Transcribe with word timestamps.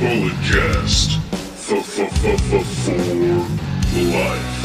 Bulletcast. 0.00 1.20
For 1.64 1.80
life. 4.02 4.64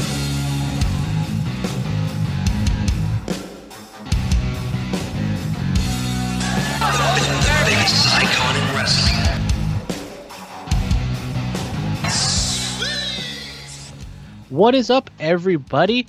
What 14.49 14.74
is 14.74 14.89
up, 14.89 15.11
everybody? 15.20 16.07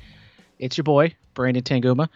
It's 0.59 0.79
your 0.79 0.85
boy, 0.85 1.15
Brandon 1.35 1.63
Tanguma, 1.63 2.09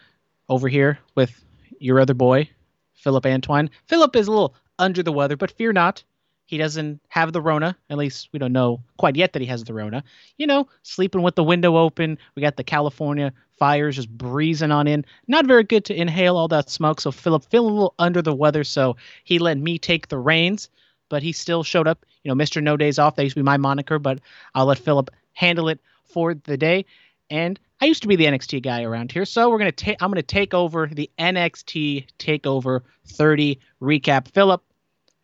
over 0.49 0.69
here 0.69 0.99
with 1.15 1.45
your 1.79 2.01
other 2.01 2.15
boy, 2.15 2.49
Philip 2.95 3.27
Antoine. 3.27 3.69
Philip 3.85 4.17
is 4.17 4.27
a 4.27 4.31
little 4.31 4.55
under 4.79 5.03
the 5.03 5.13
weather, 5.13 5.37
but 5.37 5.51
fear 5.51 5.75
not. 5.75 6.03
He 6.47 6.59
doesn't 6.59 7.01
have 7.09 7.33
the 7.33 7.41
Rona. 7.41 7.77
At 7.89 7.99
least 7.99 8.29
we 8.33 8.39
don't 8.39 8.53
know 8.53 8.83
quite 8.99 9.17
yet 9.17 9.33
that 9.33 9.43
he 9.43 9.47
has 9.47 9.65
the 9.65 9.75
Rona. 9.75 10.05
You 10.37 10.47
know, 10.47 10.69
sleeping 10.83 11.23
with 11.23 11.35
the 11.35 11.45
window 11.45 11.77
open. 11.77 12.19
We 12.35 12.43
got 12.43 12.57
the 12.57 12.65
California 12.65 13.33
fires 13.59 13.97
just 13.97 14.11
breezing 14.11 14.71
on 14.71 14.87
in. 14.87 15.05
Not 15.27 15.47
very 15.47 15.65
good 15.65 15.85
to 15.87 15.95
inhale 15.95 16.37
all 16.37 16.49
that 16.49 16.69
smoke. 16.69 17.01
So 17.01 17.11
Philip 17.11 17.45
feeling 17.51 17.71
a 17.71 17.75
little 17.75 17.95
under 17.99 18.21
the 18.21 18.35
weather. 18.35 18.65
So 18.65 18.97
he 19.25 19.39
let 19.39 19.59
me 19.59 19.79
take 19.79 20.09
the 20.09 20.19
reins, 20.19 20.69
but 21.09 21.23
he 21.23 21.33
still 21.33 21.63
showed 21.63 21.89
up. 21.89 22.05
You 22.23 22.35
know, 22.35 22.43
Mr. 22.43 22.63
No 22.63 22.77
Days 22.77 22.99
Off. 22.99 23.17
That 23.17 23.23
used 23.23 23.35
to 23.37 23.41
be 23.41 23.45
my 23.45 23.57
moniker, 23.57 23.99
but 23.99 24.21
I'll 24.55 24.67
let 24.67 24.79
Philip 24.79 25.11
handle 25.33 25.69
it 25.69 25.81
for 26.05 26.35
the 26.35 26.57
day. 26.57 26.85
And 27.31 27.59
I 27.81 27.87
used 27.87 28.03
to 28.03 28.09
be 28.09 28.17
the 28.17 28.27
NXT 28.27 28.63
guy 28.63 28.83
around 28.83 29.13
here, 29.13 29.25
so 29.25 29.51
we're 29.51 29.59
gonna 29.59 29.73
take. 29.73 30.01
I'm 30.01 30.11
gonna 30.11 30.23
take 30.23 30.55
over 30.55 30.87
the 30.87 31.11
NXT 31.19 32.07
Takeover 32.19 32.81
30 33.07 33.59
recap. 33.83 34.29
Philip, 34.29 34.63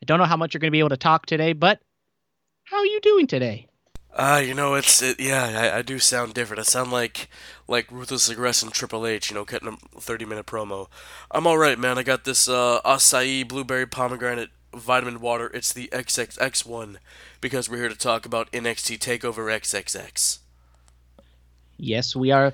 I 0.01 0.05
don't 0.05 0.19
know 0.19 0.25
how 0.25 0.37
much 0.37 0.53
you're 0.53 0.59
gonna 0.59 0.71
be 0.71 0.79
able 0.79 0.89
to 0.89 0.97
talk 0.97 1.25
today, 1.25 1.53
but 1.53 1.79
how 2.65 2.77
are 2.77 2.85
you 2.85 2.99
doing 3.01 3.27
today? 3.27 3.67
Ah, 4.13 4.39
you 4.39 4.53
know, 4.53 4.73
it's 4.73 5.01
it, 5.01 5.19
yeah. 5.19 5.71
I, 5.73 5.77
I 5.77 5.81
do 5.81 5.97
sound 5.99 6.33
different. 6.33 6.59
I 6.59 6.63
sound 6.63 6.91
like 6.91 7.29
like 7.67 7.89
ruthless 7.91 8.29
aggressive 8.29 8.73
Triple 8.73 9.07
H. 9.07 9.29
You 9.29 9.35
know, 9.35 9.45
cutting 9.45 9.77
a 9.95 9.99
thirty 9.99 10.25
minute 10.25 10.45
promo. 10.45 10.87
I'm 11.29 11.47
all 11.47 11.57
right, 11.57 11.79
man. 11.79 11.97
I 11.97 12.03
got 12.03 12.25
this 12.25 12.49
uh, 12.49 12.81
acai 12.83 13.47
blueberry 13.47 13.85
pomegranate 13.85 14.49
vitamin 14.73 15.21
water. 15.21 15.49
It's 15.53 15.71
the 15.71 15.87
XXX 15.89 16.65
one 16.65 16.99
because 17.39 17.69
we're 17.69 17.77
here 17.77 17.89
to 17.89 17.97
talk 17.97 18.25
about 18.25 18.51
NXT 18.51 18.99
Takeover 18.99 19.53
XXX. 19.59 20.39
Yes, 21.77 22.15
we 22.15 22.31
are. 22.31 22.53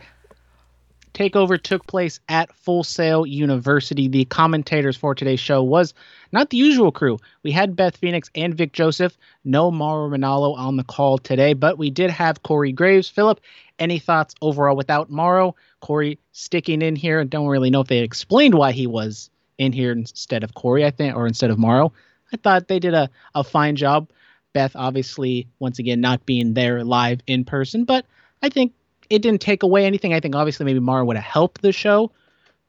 Takeover 1.18 1.60
took 1.60 1.88
place 1.88 2.20
at 2.30 2.54
Full 2.54 2.84
Sail 2.84 3.26
University. 3.26 4.08
The 4.08 4.26
commentators 4.26 4.96
for 4.96 5.16
today's 5.16 5.40
show 5.40 5.64
was 5.64 5.96
not 6.32 6.52
the 6.52 6.58
usual 6.58 6.92
crew. 6.92 7.18
We 7.42 7.52
had 7.52 7.76
Beth 7.76 7.98
Phoenix 7.98 8.30
and 8.36 8.54
Vic 8.54 8.72
Joseph. 8.72 9.18
No 9.44 9.72
Mauro 9.72 10.16
Ranallo 10.16 10.56
on 10.56 10.78
the 10.78 10.84
call 10.84 11.18
today, 11.18 11.54
but 11.54 11.80
we 11.80 11.90
did 11.90 12.12
have 12.12 12.44
Corey 12.44 12.72
Graves. 12.72 13.10
Philip, 13.10 13.42
any 13.80 13.98
thoughts 13.98 14.36
overall 14.44 14.76
without 14.76 15.10
Mauro? 15.10 15.56
Corey 15.80 16.20
sticking 16.34 16.84
in 16.84 16.96
here. 16.96 17.26
Don't 17.26 17.48
really 17.48 17.72
know 17.72 17.82
if 17.82 17.88
they 17.88 18.00
explained 18.00 18.54
why 18.54 18.72
he 18.72 18.86
was 18.86 19.32
in 19.58 19.74
here 19.74 19.94
instead 19.94 20.44
of 20.44 20.54
Corey, 20.54 20.86
I 20.86 20.92
think, 20.92 21.16
or 21.16 21.26
instead 21.26 21.50
of 21.50 21.58
Mauro. 21.58 21.94
I 22.32 22.38
thought 22.38 22.68
they 22.68 22.78
did 22.78 22.94
a, 22.94 23.10
a 23.34 23.44
fine 23.44 23.76
job. 23.76 24.12
Beth, 24.54 24.76
obviously, 24.76 25.48
once 25.58 25.80
again, 25.80 26.00
not 26.00 26.28
being 26.28 26.54
there 26.54 26.84
live 26.84 27.22
in 27.26 27.44
person, 27.44 27.86
but 27.86 28.06
I 28.44 28.50
think 28.50 28.74
it 29.10 29.22
didn't 29.22 29.42
take 29.42 29.64
away 29.64 29.86
anything. 29.86 30.14
I 30.14 30.20
think 30.20 30.36
obviously 30.36 30.66
maybe 30.66 30.80
Mauro 30.80 31.06
would 31.06 31.16
have 31.16 31.26
helped 31.26 31.62
the 31.62 31.72
show, 31.72 32.12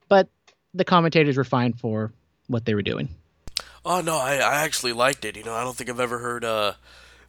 but 0.09 0.29
the 0.75 0.85
commentators 0.85 1.37
were 1.37 1.45
fine 1.45 1.73
for 1.73 2.13
what 2.47 2.65
they 2.65 2.75
were 2.75 2.83
doing. 2.83 3.09
Oh 3.85 4.01
no, 4.01 4.17
I, 4.17 4.35
I 4.37 4.65
actually 4.65 4.93
liked 4.93 5.25
it. 5.25 5.37
You 5.37 5.45
know, 5.45 5.55
I 5.55 5.65
don't 5.65 5.77
think 5.77 5.89
I've 5.89 6.01
ever 6.01 6.19
heard 6.19 6.45
uh, 6.45 6.73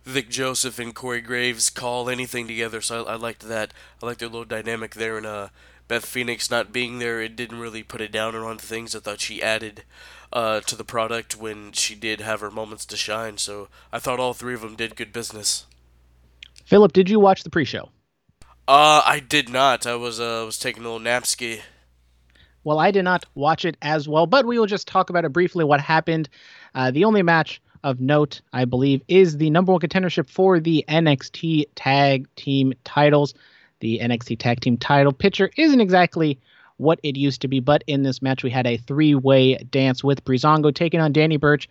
Vic 0.04 0.30
Joseph 0.30 0.80
and 0.80 0.94
Corey 0.94 1.22
Graves 1.22 1.70
call 1.70 2.10
anything 2.10 2.48
together, 2.48 2.82
so 2.82 3.06
I, 3.06 3.14
I 3.14 3.16
liked 3.16 3.48
that. 3.48 3.74
I 4.02 4.06
liked 4.06 4.20
their 4.20 4.30
little 4.30 4.46
dynamic 4.46 4.96
there, 4.96 5.18
and 5.18 5.26
uh, 5.26 5.50
Beth 5.88 6.06
Phoenix 6.06 6.52
not 6.52 6.72
being 6.72 7.00
there, 7.00 7.20
it 7.20 7.36
didn't 7.36 7.60
really 7.60 7.82
put 7.84 8.02
it 8.02 8.12
down 8.12 8.36
on 8.36 8.58
things. 8.58 8.96
I 8.96 9.00
thought 9.00 9.22
she 9.22 9.42
added 9.42 9.84
uh, 10.32 10.62
to 10.62 10.76
the 10.76 10.84
product 10.84 11.36
when 11.36 11.72
she 11.72 11.96
did 11.96 12.22
have 12.22 12.42
her 12.42 12.52
moments 12.52 12.86
to 12.88 12.96
shine. 12.98 13.38
So 13.38 13.70
I 13.92 13.98
thought 13.98 14.20
all 14.20 14.34
three 14.34 14.54
of 14.54 14.62
them 14.62 14.76
did 14.76 14.96
good 14.96 15.12
business. 15.12 15.66
Philip, 16.66 16.94
did 16.94 17.10
you 17.10 17.20
watch 17.20 17.44
the 17.44 17.50
pre-show? 17.50 17.90
Uh, 18.70 19.02
I 19.04 19.20
did 19.20 19.50
not. 19.50 19.88
I 19.88 19.96
was 19.96 20.20
uh 20.20 20.44
was 20.46 20.60
taking 20.60 20.84
a 20.84 20.86
little 20.86 21.00
napski. 21.00 21.62
Well, 22.64 22.78
I 22.78 22.92
did 22.92 23.02
not 23.02 23.26
watch 23.34 23.66
it 23.66 23.76
as 23.82 24.08
well, 24.08 24.28
but 24.28 24.46
we 24.46 24.60
will 24.60 24.68
just 24.68 24.88
talk 24.88 25.10
about 25.10 25.26
it 25.26 25.30
briefly. 25.30 25.66
What 25.66 25.82
happened? 25.82 26.30
Uh, 26.76 26.92
the 26.92 27.06
only 27.06 27.24
match 27.24 27.64
of 27.84 28.00
note, 28.00 28.42
I 28.54 28.66
believe, 28.66 29.02
is 29.08 29.38
the 29.38 29.50
number 29.50 29.72
one 29.72 29.82
contendership 29.82 30.30
for 30.30 30.60
the 30.60 30.86
NXT 30.88 31.66
Tag 31.74 32.28
Team 32.36 32.74
titles. 32.84 33.34
The 33.80 34.02
NXT 34.04 34.38
Tag 34.38 34.60
Team 34.60 34.78
title 34.78 35.14
picture 35.14 35.50
isn't 35.58 35.82
exactly 35.82 36.38
what 36.78 37.00
it 37.02 37.18
used 37.18 37.42
to 37.42 37.48
be, 37.48 37.60
but 37.60 37.84
in 37.88 38.04
this 38.04 38.22
match 38.22 38.44
we 38.44 38.52
had 38.52 38.68
a 38.68 38.78
three-way 38.78 39.58
dance 39.72 40.04
with 40.04 40.24
Breezango 40.24 40.72
taking 40.76 41.00
on 41.00 41.12
Danny 41.12 41.38
Burch 41.38 41.68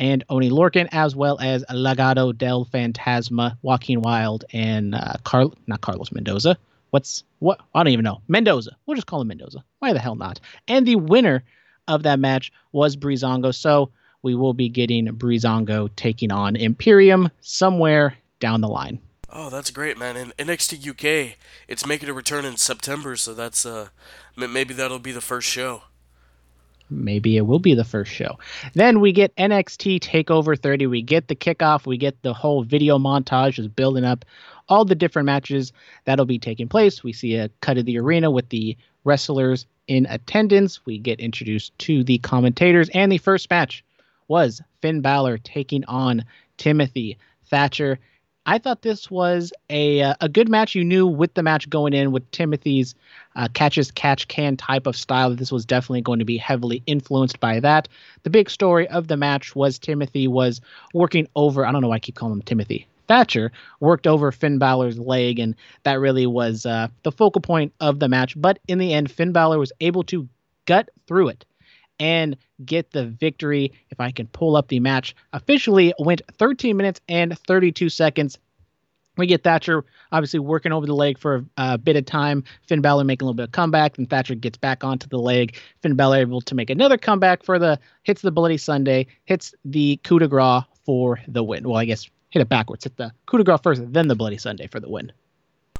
and 0.00 0.24
Oni 0.30 0.50
Lorcan, 0.50 0.88
as 0.90 1.14
well 1.14 1.38
as 1.40 1.62
Legado 1.70 2.36
del 2.36 2.64
Fantasma, 2.64 3.56
Joaquin 3.62 4.00
Wilde, 4.00 4.46
and 4.52 4.94
uh, 4.94 5.12
Carl, 5.24 5.54
not 5.66 5.82
Carlos 5.82 6.10
Mendoza. 6.10 6.56
What's 6.90 7.22
what? 7.38 7.60
I 7.74 7.84
don't 7.84 7.92
even 7.92 8.04
know. 8.04 8.20
Mendoza. 8.26 8.76
We'll 8.86 8.96
just 8.96 9.06
call 9.06 9.20
him 9.20 9.28
Mendoza. 9.28 9.62
Why 9.78 9.92
the 9.92 10.00
hell 10.00 10.16
not? 10.16 10.40
And 10.66 10.86
the 10.86 10.96
winner 10.96 11.44
of 11.86 12.02
that 12.02 12.18
match 12.18 12.50
was 12.72 12.96
Breezango. 12.96 13.54
So 13.54 13.90
we 14.22 14.34
will 14.34 14.54
be 14.54 14.68
getting 14.68 15.06
Breezango 15.06 15.90
taking 15.94 16.32
on 16.32 16.56
Imperium 16.56 17.30
somewhere 17.42 18.16
down 18.40 18.62
the 18.62 18.68
line. 18.68 18.98
Oh, 19.32 19.50
that's 19.50 19.70
great, 19.70 19.96
man! 19.96 20.16
And 20.16 20.36
NXT 20.38 20.88
UK, 20.88 21.36
it's 21.68 21.86
making 21.86 22.08
a 22.08 22.12
return 22.12 22.44
in 22.44 22.56
September, 22.56 23.14
so 23.14 23.32
that's 23.32 23.64
uh, 23.64 23.90
maybe 24.34 24.74
that'll 24.74 24.98
be 24.98 25.12
the 25.12 25.20
first 25.20 25.48
show 25.48 25.82
maybe 26.90 27.36
it 27.36 27.46
will 27.46 27.58
be 27.58 27.74
the 27.74 27.84
first 27.84 28.10
show. 28.10 28.38
Then 28.74 29.00
we 29.00 29.12
get 29.12 29.34
NXT 29.36 30.00
Takeover 30.00 30.60
30. 30.60 30.86
We 30.86 31.02
get 31.02 31.28
the 31.28 31.36
kickoff. 31.36 31.86
We 31.86 31.96
get 31.96 32.20
the 32.22 32.34
whole 32.34 32.62
video 32.62 32.98
montage 32.98 33.58
is 33.58 33.68
building 33.68 34.04
up 34.04 34.24
all 34.68 34.84
the 34.84 34.94
different 34.94 35.26
matches 35.26 35.72
that'll 36.04 36.26
be 36.26 36.38
taking 36.38 36.68
place. 36.68 37.02
We 37.02 37.12
see 37.12 37.36
a 37.36 37.50
cut 37.60 37.78
of 37.78 37.86
the 37.86 37.98
arena 37.98 38.30
with 38.30 38.48
the 38.48 38.76
wrestlers 39.04 39.66
in 39.88 40.06
attendance. 40.06 40.84
We 40.86 40.98
get 40.98 41.20
introduced 41.20 41.76
to 41.80 42.04
the 42.04 42.18
commentators, 42.18 42.88
and 42.90 43.10
the 43.10 43.18
first 43.18 43.50
match 43.50 43.84
was 44.28 44.62
Finn 44.80 45.00
Balor 45.00 45.38
taking 45.38 45.84
on 45.86 46.24
Timothy 46.56 47.18
Thatcher. 47.46 47.98
I 48.46 48.58
thought 48.58 48.82
this 48.82 49.10
was 49.10 49.52
a 49.68 50.02
uh, 50.02 50.14
a 50.20 50.28
good 50.28 50.48
match. 50.48 50.74
You 50.74 50.84
knew 50.84 51.06
with 51.06 51.34
the 51.34 51.42
match 51.42 51.68
going 51.68 51.92
in 51.92 52.10
with 52.10 52.28
Timothy's 52.30 52.94
uh, 53.36 53.48
catch 53.52 53.76
as 53.76 53.90
catch 53.90 54.28
can 54.28 54.56
type 54.56 54.86
of 54.86 54.96
style 54.96 55.30
that 55.30 55.38
this 55.38 55.52
was 55.52 55.66
definitely 55.66 56.00
going 56.00 56.18
to 56.20 56.24
be 56.24 56.38
heavily 56.38 56.82
influenced 56.86 57.38
by 57.38 57.60
that. 57.60 57.88
The 58.22 58.30
big 58.30 58.48
story 58.48 58.88
of 58.88 59.08
the 59.08 59.16
match 59.16 59.54
was 59.54 59.78
Timothy 59.78 60.26
was 60.26 60.60
working 60.94 61.28
over. 61.36 61.66
I 61.66 61.72
don't 61.72 61.82
know 61.82 61.88
why 61.88 61.96
I 61.96 62.00
keep 62.00 62.14
calling 62.14 62.34
him 62.34 62.42
Timothy. 62.42 62.86
Thatcher 63.08 63.52
worked 63.80 64.06
over 64.06 64.32
Finn 64.32 64.58
Balor's 64.58 64.98
leg, 64.98 65.38
and 65.38 65.54
that 65.82 66.00
really 66.00 66.26
was 66.26 66.64
uh, 66.64 66.88
the 67.02 67.12
focal 67.12 67.42
point 67.42 67.72
of 67.80 67.98
the 67.98 68.08
match. 68.08 68.40
But 68.40 68.58
in 68.68 68.78
the 68.78 68.94
end, 68.94 69.10
Finn 69.10 69.32
Balor 69.32 69.58
was 69.58 69.72
able 69.80 70.04
to 70.04 70.28
gut 70.66 70.88
through 71.06 71.28
it 71.28 71.44
and 72.00 72.36
get 72.64 72.90
the 72.90 73.06
victory. 73.06 73.72
If 73.90 74.00
I 74.00 74.10
can 74.10 74.26
pull 74.26 74.56
up 74.56 74.68
the 74.68 74.80
match, 74.80 75.14
officially 75.32 75.94
went 76.00 76.22
13 76.38 76.76
minutes 76.76 77.00
and 77.08 77.38
32 77.46 77.90
seconds. 77.90 78.38
We 79.16 79.26
get 79.26 79.44
Thatcher 79.44 79.84
obviously 80.12 80.40
working 80.40 80.72
over 80.72 80.86
the 80.86 80.94
leg 80.94 81.18
for 81.18 81.44
a, 81.58 81.74
a 81.74 81.78
bit 81.78 81.96
of 81.96 82.06
time. 82.06 82.42
Finn 82.66 82.80
Balor 82.80 83.04
making 83.04 83.24
a 83.24 83.26
little 83.26 83.36
bit 83.36 83.48
of 83.48 83.52
comeback, 83.52 83.96
then 83.96 84.06
Thatcher 84.06 84.34
gets 84.34 84.56
back 84.56 84.82
onto 84.82 85.06
the 85.08 85.18
leg. 85.18 85.56
Finn 85.82 85.94
Balor 85.94 86.16
able 86.16 86.40
to 86.40 86.54
make 86.54 86.70
another 86.70 86.96
comeback 86.96 87.42
for 87.42 87.58
the 87.58 87.78
hits 88.04 88.22
the 88.22 88.32
Bloody 88.32 88.56
Sunday, 88.56 89.06
hits 89.26 89.54
the 89.64 90.00
coup 90.04 90.18
de 90.18 90.26
grace 90.26 90.62
for 90.84 91.20
the 91.28 91.44
win. 91.44 91.68
Well, 91.68 91.76
I 91.76 91.84
guess 91.84 92.08
hit 92.30 92.40
it 92.40 92.48
backwards. 92.48 92.84
Hit 92.84 92.96
the 92.96 93.12
coup 93.26 93.38
de 93.38 93.44
grace 93.44 93.60
first, 93.62 93.82
then 93.92 94.08
the 94.08 94.16
Bloody 94.16 94.38
Sunday 94.38 94.66
for 94.68 94.80
the 94.80 94.88
win. 94.88 95.12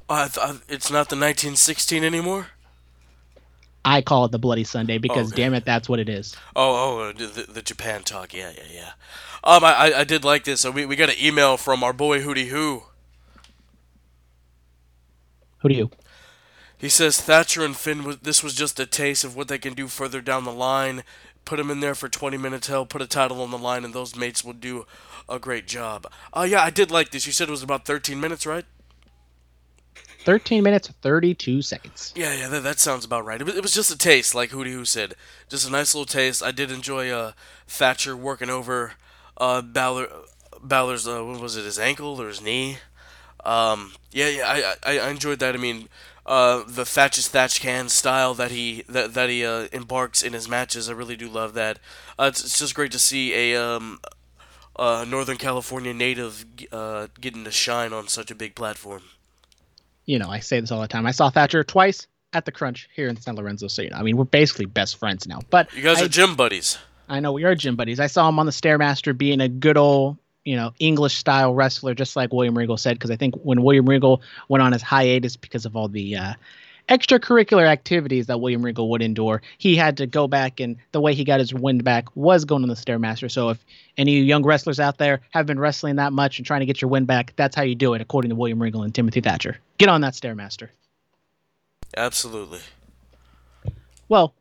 Uh, 0.08 0.28
it's 0.68 0.90
not 0.90 1.08
the 1.08 1.16
1916 1.16 2.02
anymore. 2.04 2.48
I 3.84 4.02
call 4.02 4.26
it 4.26 4.32
the 4.32 4.38
Bloody 4.38 4.64
Sunday 4.64 4.98
because, 4.98 5.32
okay. 5.32 5.42
damn 5.42 5.54
it, 5.54 5.64
that's 5.64 5.88
what 5.88 5.98
it 5.98 6.08
is. 6.08 6.36
Oh, 6.54 7.00
oh, 7.00 7.12
the, 7.12 7.50
the 7.50 7.62
Japan 7.62 8.02
talk, 8.02 8.34
yeah, 8.34 8.52
yeah, 8.54 8.64
yeah. 8.72 8.90
Um, 9.42 9.64
I, 9.64 9.92
I 9.96 10.04
did 10.04 10.24
like 10.24 10.44
this. 10.44 10.60
So 10.60 10.70
we, 10.70 10.84
we 10.84 10.96
got 10.96 11.08
an 11.08 11.16
email 11.20 11.56
from 11.56 11.82
our 11.82 11.92
boy 11.92 12.20
Hootie 12.20 12.48
Who. 12.48 12.84
Who 15.58 15.68
do 15.68 15.74
you? 15.74 15.90
He 16.76 16.88
says 16.88 17.20
Thatcher 17.20 17.64
and 17.64 17.76
Finn. 17.76 18.18
This 18.22 18.42
was 18.42 18.54
just 18.54 18.80
a 18.80 18.86
taste 18.86 19.24
of 19.24 19.36
what 19.36 19.48
they 19.48 19.58
can 19.58 19.74
do 19.74 19.86
further 19.86 20.20
down 20.20 20.44
the 20.44 20.52
line. 20.52 21.04
Put 21.44 21.56
them 21.56 21.70
in 21.70 21.80
there 21.80 21.94
for 21.94 22.08
20 22.08 22.36
minutes. 22.36 22.68
Hell, 22.68 22.86
put 22.86 23.02
a 23.02 23.06
title 23.06 23.42
on 23.42 23.50
the 23.50 23.58
line, 23.58 23.84
and 23.84 23.92
those 23.92 24.16
mates 24.16 24.42
will 24.42 24.54
do 24.54 24.86
a 25.28 25.38
great 25.38 25.66
job. 25.66 26.06
Oh 26.32 26.40
uh, 26.40 26.44
yeah, 26.44 26.62
I 26.62 26.70
did 26.70 26.90
like 26.90 27.10
this. 27.10 27.26
You 27.26 27.32
said 27.32 27.48
it 27.48 27.50
was 27.50 27.62
about 27.62 27.84
13 27.84 28.20
minutes, 28.20 28.46
right? 28.46 28.64
13 30.24 30.62
minutes 30.62 30.88
32 30.88 31.62
seconds. 31.62 32.12
Yeah, 32.16 32.34
yeah, 32.34 32.48
that, 32.48 32.62
that 32.62 32.78
sounds 32.78 33.04
about 33.04 33.24
right. 33.24 33.40
It 33.40 33.44
was, 33.44 33.56
it 33.56 33.62
was 33.62 33.74
just 33.74 33.90
a 33.90 33.98
taste, 33.98 34.34
like 34.34 34.50
Hootie 34.50 34.72
Who 34.72 34.84
said. 34.84 35.14
Just 35.48 35.68
a 35.68 35.72
nice 35.72 35.94
little 35.94 36.06
taste. 36.06 36.42
I 36.42 36.50
did 36.50 36.70
enjoy 36.70 37.10
uh, 37.10 37.32
Thatcher 37.66 38.16
working 38.16 38.50
over 38.50 38.92
uh, 39.36 39.62
Balor, 39.62 40.08
Balor's 40.62 41.08
uh, 41.08 41.24
what 41.24 41.40
was 41.40 41.56
it 41.56 41.64
his 41.64 41.78
ankle 41.78 42.20
or 42.20 42.28
his 42.28 42.42
knee? 42.42 42.78
Um, 43.44 43.92
yeah, 44.12 44.28
yeah, 44.28 44.44
I, 44.46 44.74
I 44.94 44.98
I 44.98 45.08
enjoyed 45.10 45.38
that. 45.38 45.54
I 45.54 45.58
mean, 45.58 45.88
uh, 46.26 46.62
the 46.66 46.84
Thatch 46.84 47.16
is 47.16 47.28
Thatch 47.28 47.60
can 47.60 47.88
style 47.88 48.34
that 48.34 48.50
he 48.50 48.84
that 48.88 49.14
that 49.14 49.30
he 49.30 49.44
uh, 49.44 49.68
embarks 49.72 50.22
in 50.22 50.34
his 50.34 50.48
matches. 50.48 50.88
I 50.88 50.92
really 50.92 51.16
do 51.16 51.28
love 51.28 51.54
that. 51.54 51.78
Uh, 52.18 52.24
it's, 52.24 52.44
it's 52.44 52.58
just 52.58 52.74
great 52.74 52.92
to 52.92 52.98
see 52.98 53.32
a 53.32 53.60
um, 53.60 53.98
uh, 54.76 55.04
Northern 55.08 55.38
California 55.38 55.94
native 55.94 56.44
uh, 56.70 57.08
getting 57.20 57.44
to 57.44 57.50
shine 57.50 57.92
on 57.92 58.08
such 58.08 58.30
a 58.30 58.34
big 58.34 58.54
platform. 58.54 59.02
You 60.10 60.18
know, 60.18 60.28
I 60.28 60.40
say 60.40 60.58
this 60.58 60.72
all 60.72 60.80
the 60.80 60.88
time. 60.88 61.06
I 61.06 61.12
saw 61.12 61.30
Thatcher 61.30 61.62
twice 61.62 62.08
at 62.32 62.44
the 62.44 62.52
Crunch 62.52 62.88
here 62.94 63.08
in 63.08 63.16
San 63.16 63.36
Lorenzo. 63.36 63.68
So 63.68 63.82
you 63.82 63.90
know, 63.90 63.96
I 63.96 64.02
mean, 64.02 64.16
we're 64.16 64.24
basically 64.24 64.66
best 64.66 64.96
friends 64.96 65.28
now. 65.28 65.38
But 65.50 65.72
You 65.74 65.82
guys 65.82 66.00
I- 66.02 66.06
are 66.06 66.08
gym 66.08 66.34
buddies. 66.34 66.78
I 67.08 67.20
know 67.20 67.32
we 67.32 67.44
are 67.44 67.54
gym 67.54 67.76
buddies. 67.76 67.98
I 68.00 68.06
saw 68.08 68.28
him 68.28 68.38
on 68.38 68.46
the 68.46 68.52
Stairmaster 68.52 69.16
being 69.16 69.40
a 69.40 69.48
good 69.48 69.76
old, 69.76 70.16
you 70.44 70.56
know, 70.56 70.72
English 70.78 71.14
style 71.16 71.54
wrestler, 71.54 71.94
just 71.94 72.14
like 72.16 72.32
William 72.32 72.56
Regal 72.58 72.76
said. 72.76 72.96
Because 72.98 73.10
I 73.10 73.16
think 73.16 73.34
when 73.42 73.62
William 73.62 73.86
Regal 73.88 74.22
went 74.48 74.62
on 74.62 74.72
his 74.72 74.82
hiatus 74.82 75.36
because 75.36 75.64
of 75.66 75.74
all 75.76 75.88
the 75.88 76.16
uh, 76.16 76.34
extracurricular 76.90 77.66
activities 77.66 78.26
that 78.26 78.40
William 78.40 78.62
Regal 78.62 78.90
would 78.90 79.00
endure, 79.00 79.40
he 79.58 79.76
had 79.76 79.96
to 79.98 80.06
go 80.06 80.26
back, 80.26 80.60
and 80.60 80.76
the 80.92 81.00
way 81.00 81.14
he 81.14 81.24
got 81.24 81.40
his 81.40 81.54
wind 81.54 81.84
back 81.84 82.14
was 82.16 82.44
going 82.44 82.62
on 82.62 82.68
the 82.68 82.74
Stairmaster. 82.74 83.30
So 83.30 83.50
if 83.50 83.64
any 83.96 84.20
young 84.20 84.44
wrestlers 84.44 84.80
out 84.80 84.98
there 84.98 85.20
have 85.30 85.46
been 85.46 85.58
wrestling 85.58 85.96
that 85.96 86.12
much 86.12 86.38
and 86.38 86.46
trying 86.46 86.60
to 86.60 86.66
get 86.66 86.82
your 86.82 86.90
wind 86.90 87.06
back, 87.06 87.32
that's 87.36 87.54
how 87.54 87.62
you 87.62 87.74
do 87.74 87.94
it, 87.94 88.00
according 88.00 88.30
to 88.30 88.34
William 88.34 88.60
Regal 88.60 88.82
and 88.82 88.94
Timothy 88.94 89.20
Thatcher. 89.20 89.58
Get 89.78 89.88
on 89.88 90.00
that 90.00 90.14
Stairmaster. 90.14 90.68
Absolutely. 91.96 92.60
Well, 94.08 94.34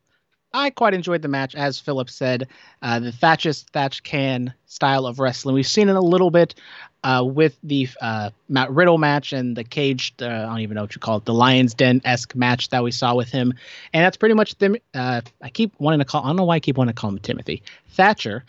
I 0.52 0.72
quite 0.72 0.96
enjoyed 0.96 1.22
the 1.22 1.28
match, 1.28 1.54
as 1.54 1.80
Philip 1.80 2.10
said. 2.10 2.48
Uh, 2.82 3.00
the 3.00 3.12
Thatchus 3.12 3.66
Thatch 3.72 4.02
Can 4.02 4.54
style 4.66 5.06
of 5.06 5.20
wrestling. 5.20 5.54
We've 5.54 5.68
seen 5.68 5.90
it 5.90 5.96
a 5.96 6.02
little 6.02 6.32
bit 6.32 6.56
uh, 7.04 7.24
with 7.26 7.58
the 7.64 7.88
uh, 8.02 8.30
Matt 8.48 8.72
Riddle 8.72 8.98
match 8.98 9.34
and 9.34 9.56
the 9.56 9.64
caged, 9.64 10.22
uh, 10.22 10.28
I 10.28 10.46
don't 10.46 10.60
even 10.60 10.76
know 10.76 10.82
what 10.82 10.96
you 10.96 11.00
call 11.00 11.18
it, 11.18 11.26
the 11.26 11.34
Lion's 11.34 11.74
Den 11.74 12.02
esque 12.04 12.36
match 12.36 12.70
that 12.70 12.84
we 12.84 12.92
saw 12.92 13.16
with 13.16 13.30
him. 13.30 13.54
And 13.94 14.04
that's 14.04 14.18
pretty 14.18 14.36
much 14.36 14.58
the. 14.58 14.82
Uh, 14.94 15.22
I 15.42 15.50
keep 15.50 15.74
wanting 15.80 16.00
to 16.00 16.06
call, 16.06 16.24
I 16.24 16.28
don't 16.28 16.36
know 16.36 16.46
why 16.46 16.56
I 16.56 16.60
keep 16.60 16.78
wanting 16.78 16.94
to 16.94 17.00
call 17.00 17.12
him 17.12 17.20
Timothy. 17.20 17.64
Thatcher. 17.90 18.44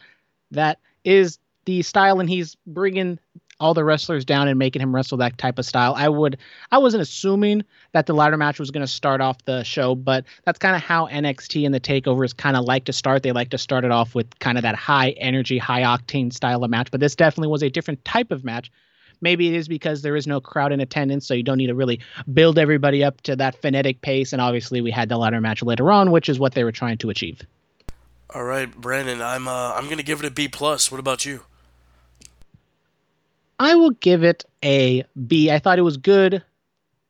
That 0.50 0.78
is 1.04 1.38
the 1.64 1.82
style, 1.82 2.18
and 2.20 2.28
he's 2.28 2.56
bringing 2.66 3.18
all 3.60 3.74
the 3.74 3.84
wrestlers 3.84 4.24
down 4.24 4.48
and 4.48 4.58
making 4.58 4.82
him 4.82 4.94
wrestle 4.94 5.18
that 5.18 5.38
type 5.38 5.58
of 5.58 5.66
style. 5.66 5.94
I 5.96 6.08
would 6.08 6.38
I 6.72 6.78
wasn't 6.78 7.02
assuming 7.02 7.62
that 7.92 8.06
the 8.06 8.14
ladder 8.14 8.36
match 8.36 8.58
was 8.58 8.70
going 8.70 8.84
to 8.84 8.92
start 8.92 9.20
off 9.20 9.44
the 9.44 9.62
show, 9.62 9.94
but 9.94 10.24
that's 10.44 10.58
kind 10.58 10.74
of 10.74 10.82
how 10.82 11.06
NXT 11.08 11.64
and 11.64 11.74
the 11.74 11.80
takeovers 11.80 12.36
kind 12.36 12.56
of 12.56 12.64
like 12.64 12.86
to 12.86 12.92
start. 12.92 13.22
They 13.22 13.32
like 13.32 13.50
to 13.50 13.58
start 13.58 13.84
it 13.84 13.90
off 13.90 14.14
with 14.14 14.38
kind 14.38 14.58
of 14.58 14.62
that 14.62 14.74
high 14.74 15.10
energy, 15.10 15.58
high 15.58 15.82
octane 15.82 16.32
style 16.32 16.64
of 16.64 16.70
match, 16.70 16.90
but 16.90 17.00
this 17.00 17.14
definitely 17.14 17.48
was 17.48 17.62
a 17.62 17.70
different 17.70 18.04
type 18.04 18.32
of 18.32 18.44
match. 18.44 18.72
Maybe 19.22 19.48
it 19.48 19.54
is 19.54 19.68
because 19.68 20.00
there 20.00 20.16
is 20.16 20.26
no 20.26 20.40
crowd 20.40 20.72
in 20.72 20.80
attendance, 20.80 21.26
so 21.26 21.34
you 21.34 21.42
don't 21.42 21.58
need 21.58 21.66
to 21.66 21.74
really 21.74 22.00
build 22.32 22.58
everybody 22.58 23.04
up 23.04 23.20
to 23.22 23.36
that 23.36 23.60
phonetic 23.60 24.00
pace. 24.00 24.32
And 24.32 24.40
obviously, 24.40 24.80
we 24.80 24.90
had 24.90 25.10
the 25.10 25.18
ladder 25.18 25.42
match 25.42 25.62
later 25.62 25.92
on, 25.92 26.10
which 26.10 26.30
is 26.30 26.38
what 26.38 26.54
they 26.54 26.64
were 26.64 26.72
trying 26.72 26.96
to 26.98 27.10
achieve. 27.10 27.42
All 28.30 28.44
right, 28.44 28.74
Brandon. 28.74 29.20
I'm 29.20 29.46
uh, 29.46 29.74
I'm 29.74 29.90
gonna 29.90 30.02
give 30.02 30.20
it 30.20 30.26
a 30.26 30.30
B 30.30 30.48
plus. 30.48 30.90
What 30.90 31.00
about 31.00 31.26
you? 31.26 31.42
I 33.60 33.74
will 33.74 33.90
give 33.90 34.24
it 34.24 34.46
a 34.64 35.04
B. 35.26 35.50
I 35.50 35.58
thought 35.58 35.78
it 35.78 35.82
was 35.82 35.98
good. 35.98 36.42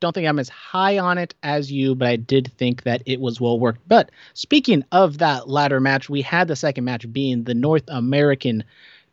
Don't 0.00 0.12
think 0.12 0.26
I'm 0.26 0.40
as 0.40 0.48
high 0.48 0.98
on 0.98 1.16
it 1.16 1.32
as 1.44 1.70
you, 1.70 1.94
but 1.94 2.08
I 2.08 2.16
did 2.16 2.52
think 2.58 2.82
that 2.82 3.02
it 3.06 3.20
was 3.20 3.40
well 3.40 3.60
worked. 3.60 3.86
But 3.86 4.10
speaking 4.34 4.84
of 4.90 5.18
that 5.18 5.48
ladder 5.48 5.78
match, 5.78 6.10
we 6.10 6.22
had 6.22 6.48
the 6.48 6.56
second 6.56 6.82
match 6.82 7.10
being 7.12 7.44
the 7.44 7.54
North 7.54 7.84
American 7.86 8.64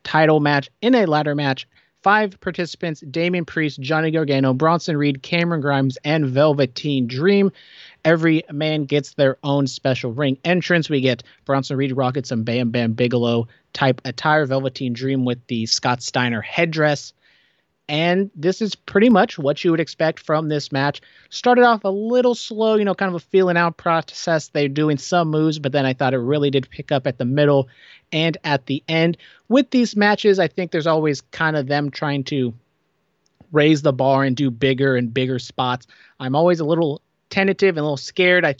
title 0.03 0.39
match 0.39 0.71
in 0.81 0.95
a 0.95 1.05
ladder 1.05 1.35
match. 1.35 1.67
Five 2.01 2.39
participants 2.39 3.01
Damian 3.01 3.45
Priest, 3.45 3.81
Johnny 3.81 4.09
Gargano, 4.09 4.55
Bronson 4.55 4.97
Reed, 4.97 5.21
Cameron 5.21 5.61
Grimes, 5.61 5.99
and 6.03 6.25
Velveteen 6.25 7.05
Dream. 7.05 7.51
Every 8.03 8.41
man 8.51 8.85
gets 8.85 9.13
their 9.13 9.37
own 9.43 9.67
special 9.67 10.11
ring 10.11 10.39
entrance. 10.43 10.89
We 10.89 11.01
get 11.01 11.21
Bronson 11.45 11.77
Reed 11.77 11.95
rocking 11.95 12.23
some 12.23 12.41
Bam 12.41 12.71
Bam 12.71 12.93
Bigelow 12.93 13.47
type 13.73 14.01
attire, 14.05 14.47
Velveteen 14.47 14.93
Dream 14.93 15.23
with 15.23 15.45
the 15.45 15.67
Scott 15.67 16.01
Steiner 16.01 16.41
headdress. 16.41 17.13
And 17.89 18.29
this 18.35 18.61
is 18.61 18.75
pretty 18.75 19.09
much 19.09 19.39
what 19.39 19.63
you 19.63 19.71
would 19.71 19.79
expect 19.79 20.19
from 20.19 20.49
this 20.49 20.71
match. 20.71 21.01
Started 21.29 21.63
off 21.63 21.85
a 21.85 21.89
little 21.89 22.35
slow, 22.35 22.75
you 22.75 22.83
know, 22.83 22.93
kind 22.93 23.07
of 23.07 23.15
a 23.15 23.25
feeling 23.25 23.55
out 23.55 23.77
process. 23.77 24.49
They're 24.49 24.67
doing 24.67 24.97
some 24.97 25.29
moves, 25.29 25.57
but 25.57 25.71
then 25.71 25.85
I 25.85 25.93
thought 25.93 26.13
it 26.13 26.19
really 26.19 26.51
did 26.51 26.69
pick 26.69 26.91
up 26.91 27.07
at 27.07 27.17
the 27.17 27.25
middle 27.25 27.69
and 28.11 28.37
at 28.43 28.65
the 28.65 28.83
end. 28.89 29.17
With 29.47 29.69
these 29.71 29.95
matches, 29.95 30.37
I 30.37 30.47
think 30.49 30.71
there's 30.71 30.87
always 30.87 31.21
kind 31.21 31.55
of 31.55 31.67
them 31.67 31.89
trying 31.89 32.25
to 32.25 32.53
raise 33.53 33.81
the 33.81 33.93
bar 33.93 34.23
and 34.23 34.35
do 34.35 34.51
bigger 34.51 34.97
and 34.97 35.13
bigger 35.13 35.39
spots. 35.39 35.87
I'm 36.19 36.35
always 36.35 36.59
a 36.59 36.65
little 36.65 37.01
tentative 37.29 37.77
and 37.77 37.79
a 37.79 37.83
little 37.83 37.97
scared. 37.97 38.45
I 38.45 38.55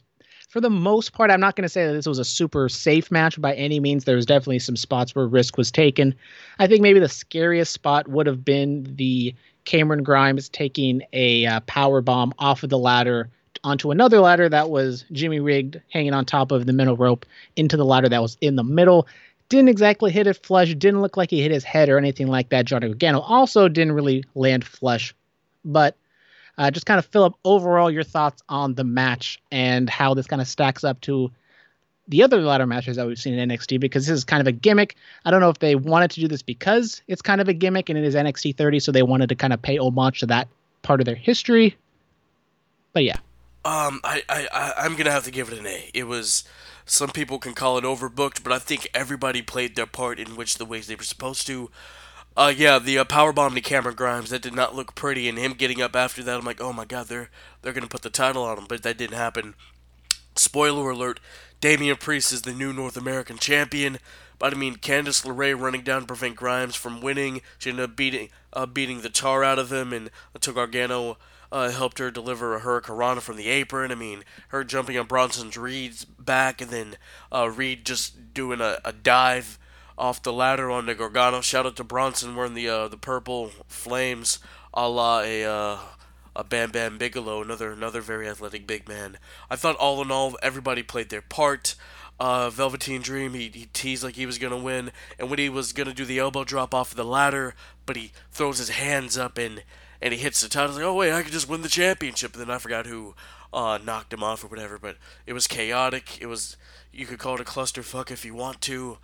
for 0.47 0.61
the 0.61 0.69
most 0.69 1.13
part, 1.13 1.29
I'm 1.29 1.39
not 1.39 1.55
going 1.55 1.63
to 1.63 1.69
say 1.69 1.85
that 1.85 1.93
this 1.93 2.07
was 2.07 2.19
a 2.19 2.25
super 2.25 2.69
safe 2.69 3.11
match 3.11 3.39
by 3.39 3.53
any 3.53 3.79
means. 3.79 4.05
There 4.05 4.15
was 4.15 4.25
definitely 4.25 4.59
some 4.59 4.77
spots 4.77 5.13
where 5.13 5.27
risk 5.27 5.57
was 5.57 5.71
taken. 5.71 6.15
I 6.57 6.67
think 6.67 6.81
maybe 6.81 6.99
the 6.99 7.09
scariest 7.09 7.73
spot 7.73 8.07
would 8.07 8.27
have 8.27 8.45
been 8.45 8.95
the 8.95 9.35
Cameron 9.65 10.03
Grimes 10.03 10.47
taking 10.47 11.03
a 11.11 11.45
uh, 11.45 11.59
power 11.61 12.01
bomb 12.01 12.33
off 12.39 12.63
of 12.63 12.69
the 12.69 12.77
ladder 12.77 13.29
onto 13.63 13.91
another 13.91 14.21
ladder 14.21 14.47
that 14.47 14.69
was 14.69 15.03
Jimmy 15.11 15.41
rigged, 15.41 15.81
hanging 15.91 16.13
on 16.13 16.23
top 16.23 16.51
of 16.51 16.65
the 16.65 16.73
middle 16.73 16.95
rope 16.95 17.25
into 17.57 17.75
the 17.75 17.83
ladder 17.83 18.07
that 18.07 18.21
was 18.21 18.37
in 18.39 18.55
the 18.55 18.63
middle. 18.63 19.07
Didn't 19.49 19.69
exactly 19.69 20.11
hit 20.11 20.27
it 20.27 20.45
flush. 20.45 20.73
Didn't 20.73 21.01
look 21.01 21.17
like 21.17 21.29
he 21.29 21.41
hit 21.41 21.51
his 21.51 21.65
head 21.65 21.89
or 21.89 21.97
anything 21.97 22.27
like 22.27 22.49
that. 22.49 22.65
Johnny 22.65 22.87
Gargano 22.87 23.19
also 23.19 23.67
didn't 23.67 23.93
really 23.93 24.23
land 24.35 24.63
flush, 24.63 25.13
but 25.65 25.97
uh, 26.57 26.71
just 26.71 26.85
kind 26.85 26.97
of 26.97 27.05
fill 27.05 27.23
up 27.23 27.35
overall 27.45 27.91
your 27.91 28.03
thoughts 28.03 28.41
on 28.49 28.73
the 28.73 28.83
match 28.83 29.39
and 29.51 29.89
how 29.89 30.13
this 30.13 30.27
kind 30.27 30.41
of 30.41 30.47
stacks 30.47 30.83
up 30.83 30.99
to 31.01 31.31
the 32.07 32.23
other 32.23 32.41
ladder 32.41 32.65
matches 32.65 32.95
that 32.95 33.05
we've 33.05 33.19
seen 33.19 33.37
in 33.37 33.49
NXT 33.49 33.79
because 33.79 34.07
this 34.07 34.17
is 34.17 34.23
kind 34.23 34.41
of 34.41 34.47
a 34.47 34.51
gimmick. 34.51 34.95
I 35.25 35.31
don't 35.31 35.41
know 35.41 35.49
if 35.49 35.59
they 35.59 35.75
wanted 35.75 36.11
to 36.11 36.21
do 36.21 36.27
this 36.27 36.41
because 36.41 37.01
it's 37.07 37.21
kind 37.21 37.41
of 37.41 37.49
a 37.49 37.53
gimmick 37.53 37.89
and 37.89 37.97
it 37.97 38.05
is 38.05 38.15
NXT 38.15 38.55
30, 38.55 38.79
so 38.79 38.91
they 38.91 39.03
wanted 39.03 39.29
to 39.29 39.35
kind 39.35 39.53
of 39.53 39.61
pay 39.61 39.77
homage 39.77 40.21
to 40.21 40.25
that 40.27 40.47
part 40.83 41.01
of 41.01 41.05
their 41.05 41.15
history. 41.15 41.75
But 42.93 43.03
yeah, 43.03 43.17
Um, 43.65 43.99
I, 44.03 44.23
I, 44.29 44.73
I'm 44.77 44.95
gonna 44.95 45.11
have 45.11 45.25
to 45.25 45.31
give 45.31 45.51
it 45.51 45.59
an 45.59 45.67
A. 45.67 45.91
It 45.93 46.05
was, 46.05 46.45
some 46.85 47.09
people 47.09 47.37
can 47.37 47.53
call 47.53 47.77
it 47.77 47.83
overbooked, 47.83 48.41
but 48.41 48.53
I 48.53 48.59
think 48.59 48.87
everybody 48.93 49.41
played 49.41 49.75
their 49.75 49.85
part 49.85 50.19
in 50.19 50.37
which 50.37 50.57
the 50.57 50.65
ways 50.65 50.87
they 50.87 50.95
were 50.95 51.03
supposed 51.03 51.45
to. 51.47 51.69
Uh, 52.37 52.53
yeah, 52.55 52.77
the 52.77 52.99
uh, 52.99 53.03
power 53.03 53.33
bomb 53.33 53.55
to 53.55 53.61
Cameron 53.61 53.95
Grimes 53.95 54.29
that 54.29 54.43
did 54.43 54.53
not 54.53 54.75
look 54.75 54.93
pretty, 54.93 55.27
and 55.27 55.39
him 55.39 55.53
getting 55.53 55.81
up 55.81 55.95
after 55.95 56.21
that, 56.21 56.37
I'm 56.37 56.45
like, 56.45 56.61
oh 56.61 56.71
my 56.71 56.85
god, 56.85 57.07
they're 57.07 57.31
they're 57.63 57.73
gonna 57.73 57.87
put 57.87 58.03
the 58.03 58.11
title 58.11 58.43
on 58.43 58.59
him, 58.59 58.65
but 58.69 58.83
that 58.83 58.99
didn't 58.99 59.17
happen. 59.17 59.55
Spoiler 60.35 60.91
alert: 60.91 61.19
Damian 61.61 61.97
Priest 61.97 62.31
is 62.31 62.43
the 62.43 62.53
new 62.53 62.71
North 62.71 62.95
American 62.95 63.39
champion. 63.39 63.97
But 64.37 64.53
I 64.53 64.55
mean, 64.55 64.75
Candice 64.75 65.25
LeRae 65.25 65.59
running 65.59 65.81
down 65.81 66.01
to 66.01 66.07
prevent 66.07 66.35
Grimes 66.35 66.75
from 66.75 67.01
winning. 67.01 67.41
She 67.57 67.71
ended 67.71 67.89
up 67.89 67.95
beating 67.95 68.29
uh, 68.53 68.67
beating 68.67 69.01
the 69.01 69.09
tar 69.09 69.43
out 69.43 69.57
of 69.57 69.73
him, 69.73 69.91
and 69.91 70.11
until 70.35 70.53
Gargano 70.53 71.17
uh, 71.51 71.71
helped 71.71 71.97
her 71.97 72.11
deliver 72.11 72.55
a 72.55 72.61
Hurricanrana 72.61 73.21
from 73.21 73.37
the 73.37 73.47
apron. 73.47 73.91
I 73.91 73.95
mean, 73.95 74.23
her 74.49 74.63
jumping 74.63 74.95
on 74.99 75.07
Bronson's 75.07 75.57
Reed's 75.57 76.05
back, 76.05 76.61
and 76.61 76.69
then 76.69 76.97
uh, 77.31 77.49
Reed 77.49 77.83
just 77.83 78.35
doing 78.35 78.61
a, 78.61 78.77
a 78.85 78.93
dive 78.93 79.57
off 79.97 80.21
the 80.21 80.33
ladder 80.33 80.69
on 80.69 80.85
the 80.85 80.95
Gargano. 80.95 81.41
Shout 81.41 81.65
out 81.65 81.75
to 81.77 81.83
Bronson 81.83 82.35
wearing 82.35 82.53
the 82.53 82.69
uh, 82.69 82.87
the 82.87 82.97
purple 82.97 83.51
flames, 83.67 84.39
a 84.73 84.87
la 84.87 85.21
a 85.21 85.43
uh, 85.45 85.77
a 86.35 86.43
Bam 86.43 86.71
Bam 86.71 86.97
Bigelow, 86.97 87.41
another 87.41 87.71
another 87.71 88.01
very 88.01 88.27
athletic 88.27 88.67
big 88.67 88.87
man. 88.87 89.17
I 89.49 89.55
thought 89.55 89.75
all 89.77 90.01
in 90.01 90.11
all, 90.11 90.37
everybody 90.41 90.83
played 90.83 91.09
their 91.09 91.21
part. 91.21 91.75
Uh, 92.19 92.49
Velveteen 92.49 93.03
Dream, 93.03 93.35
he, 93.35 93.47
he 93.53 93.67
teased 93.73 94.03
like 94.03 94.15
he 94.15 94.25
was 94.25 94.39
gonna 94.39 94.57
win, 94.57 94.91
and 95.19 95.29
when 95.29 95.37
he 95.37 95.49
was 95.49 95.71
gonna 95.71 95.93
do 95.93 96.05
the 96.05 96.17
elbow 96.17 96.43
drop 96.43 96.73
off 96.73 96.95
the 96.95 97.03
ladder, 97.03 97.53
but 97.85 97.95
he 97.95 98.11
throws 98.31 98.57
his 98.57 98.69
hands 98.69 99.17
up 99.17 99.37
and 99.37 99.63
and 100.01 100.13
he 100.13 100.19
hits 100.19 100.41
the 100.41 100.49
title. 100.49 100.75
Like, 100.75 100.83
oh 100.83 100.93
wait, 100.93 101.13
I 101.13 101.23
could 101.23 101.31
just 101.31 101.49
win 101.49 101.61
the 101.61 101.69
championship. 101.69 102.33
And 102.33 102.41
then 102.41 102.55
I 102.55 102.59
forgot 102.59 102.85
who 102.85 103.15
uh, 103.53 103.79
knocked 103.83 104.13
him 104.13 104.23
off 104.23 104.43
or 104.43 104.47
whatever. 104.47 104.77
But 104.77 104.97
it 105.25 105.33
was 105.33 105.47
chaotic. 105.47 106.19
It 106.21 106.27
was 106.27 106.57
you 106.91 107.05
could 107.05 107.19
call 107.19 107.35
it 107.35 107.41
a 107.41 107.45
clusterfuck 107.45 108.11
if 108.11 108.25
you 108.25 108.33
want 108.33 108.61
to, 108.61 108.97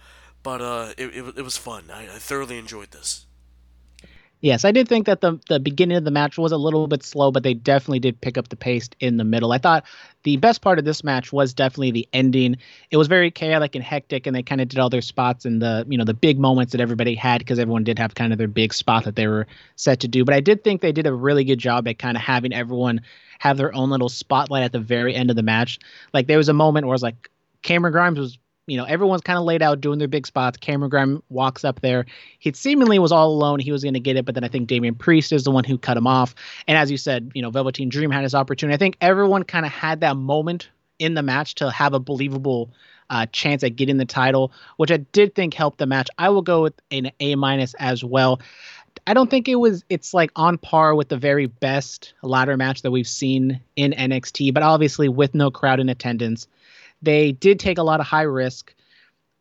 but 0.43 0.62
uh, 0.62 0.93
it, 0.97 1.07
it, 1.15 1.38
it 1.38 1.41
was 1.41 1.57
fun. 1.57 1.85
I, 1.91 2.03
I 2.03 2.19
thoroughly 2.19 2.57
enjoyed 2.57 2.91
this. 2.91 3.25
Yes, 4.43 4.65
I 4.65 4.73
did 4.73 4.89
think 4.89 5.05
that 5.05 5.21
the 5.21 5.39
the 5.47 5.57
beginning 5.57 5.95
of 5.95 6.03
the 6.03 6.12
match 6.12 6.38
was 6.38 6.51
a 6.51 6.57
little 6.57 6.85
bit 6.88 7.01
slow, 7.01 7.31
but 7.31 7.43
they 7.43 7.53
definitely 7.53 8.01
did 8.01 8.19
pick 8.19 8.38
up 8.38 8.50
the 8.50 8.57
pace 8.57 8.89
in 9.00 9.15
the 9.15 9.23
middle. 9.23 9.53
I 9.53 9.57
thought 9.57 9.85
the 10.23 10.35
best 10.35 10.62
part 10.62 10.77
of 10.79 10.83
this 10.83 11.01
match 11.01 11.31
was 11.31 11.53
definitely 11.53 11.91
the 11.91 12.09
ending. 12.12 12.57
It 12.91 12.97
was 12.97 13.07
very 13.07 13.31
chaotic 13.31 13.73
and 13.73 13.81
hectic, 13.81 14.27
and 14.27 14.35
they 14.35 14.43
kind 14.43 14.59
of 14.59 14.67
did 14.67 14.79
all 14.79 14.89
their 14.89 15.01
spots 15.01 15.45
and 15.45 15.62
the 15.62 15.85
you 15.88 15.97
know 15.97 16.03
the 16.03 16.13
big 16.13 16.39
moments 16.39 16.73
that 16.73 16.81
everybody 16.81 17.15
had 17.15 17.39
because 17.39 17.57
everyone 17.57 17.85
did 17.85 17.97
have 18.00 18.15
kind 18.15 18.33
of 18.33 18.38
their 18.38 18.50
big 18.50 18.73
spot 18.73 19.05
that 19.05 19.15
they 19.15 19.27
were 19.27 19.47
set 19.77 20.01
to 20.01 20.09
do. 20.09 20.25
But 20.25 20.35
I 20.35 20.41
did 20.41 20.62
think 20.62 20.81
they 20.81 20.91
did 20.91 21.07
a 21.07 21.13
really 21.13 21.45
good 21.45 21.59
job 21.59 21.88
at 21.88 21.97
kind 21.97 22.17
of 22.17 22.23
having 22.23 22.51
everyone 22.51 23.00
have 23.39 23.55
their 23.55 23.73
own 23.73 23.91
little 23.91 24.09
spotlight 24.09 24.63
at 24.63 24.73
the 24.73 24.79
very 24.81 25.15
end 25.15 25.29
of 25.29 25.38
the 25.38 25.43
match. 25.43 25.79
Like 26.13 26.27
there 26.27 26.38
was 26.38 26.50
a 26.50 26.53
moment 26.53 26.85
where 26.85 26.91
it 26.91 26.95
was 26.95 27.03
like 27.03 27.29
Cameron 27.62 27.93
Grimes 27.93 28.19
was 28.19 28.38
you 28.67 28.77
know, 28.77 28.86
everyone's 28.86 29.22
kind 29.22 29.38
of 29.38 29.43
laid 29.43 29.62
out 29.62 29.82
doing 29.82 30.00
their 30.00 30.08
big 30.08 30.25
spots. 30.25 30.58
Cameron 30.58 30.89
Grimes 30.89 31.22
walks 31.29 31.65
up 31.65 31.82
there. 31.82 32.05
He 32.39 32.53
seemingly 32.53 32.98
was 32.98 33.12
all 33.12 33.29
alone. 33.32 33.60
He 33.60 33.72
was 33.72 33.84
going 33.84 33.93
to 33.93 34.00
get 34.00 34.15
it, 34.15 34.25
but 34.25 34.36
then 34.36 34.43
I 34.43 34.48
think 34.48 34.67
Damian 34.67 34.96
Priest 34.96 35.34
is 35.34 35.43
the 35.43 35.51
one 35.51 35.63
who 35.63 35.77
cut 35.77 35.98
him 35.98 36.08
off. 36.08 36.34
And 36.67 36.77
as 36.77 36.89
you 36.89 36.98
said, 36.98 37.32
you 37.34 37.41
know, 37.41 37.51
Velveteen 37.51 37.89
Dream 37.89 38.12
had 38.12 38.24
his 38.24 38.36
opportunity. 38.36 38.75
I 38.75 38.77
think 38.77 38.98
everyone 39.01 39.43
kind 39.43 39.65
of 39.65 39.72
had 39.72 40.00
that 40.01 40.15
moment 40.15 40.70
in 41.00 41.13
the 41.13 41.24
match 41.24 41.55
to 41.55 41.70
have 41.72 41.93
a 41.93 42.00
believable 42.00 42.72
uh, 43.10 43.25
chance 43.32 43.63
at 43.63 43.75
getting 43.75 43.98
the 43.98 44.05
title, 44.05 44.53
which 44.77 44.91
I 44.91 44.98
did 44.98 45.36
think 45.36 45.53
helped 45.53 45.77
the 45.77 45.86
match. 45.86 46.10
I 46.17 46.29
will 46.29 46.41
go 46.41 46.63
with 46.63 46.74
an 46.91 47.12
A 47.20 47.36
minus 47.36 47.74
as 47.75 48.03
well. 48.03 48.39
I 49.05 49.13
don't 49.13 49.29
think 49.29 49.50
it 49.50 49.55
was 49.55 49.84
it's 49.89 50.13
like 50.13 50.32
on 50.36 50.58
par 50.58 50.96
with 50.96 51.10
the 51.10 51.17
very 51.17 51.48
best 51.48 52.13
ladder 52.22 52.55
match 52.55 52.84
that 52.84 52.91
we've 52.91 53.08
seen 53.08 53.60
in 53.75 53.91
NXT, 53.91 54.53
but 54.53 54.63
obviously 54.63 55.10
with 55.10 55.36
no 55.36 55.51
crowd 55.51 55.79
in 55.79 55.89
attendance. 55.89 56.48
They 57.03 57.33
did 57.33 57.60
take 57.60 57.77
a 57.77 57.83
lot 57.83 58.00
of 58.00 58.05
high 58.05 58.24
risk. 58.24 58.74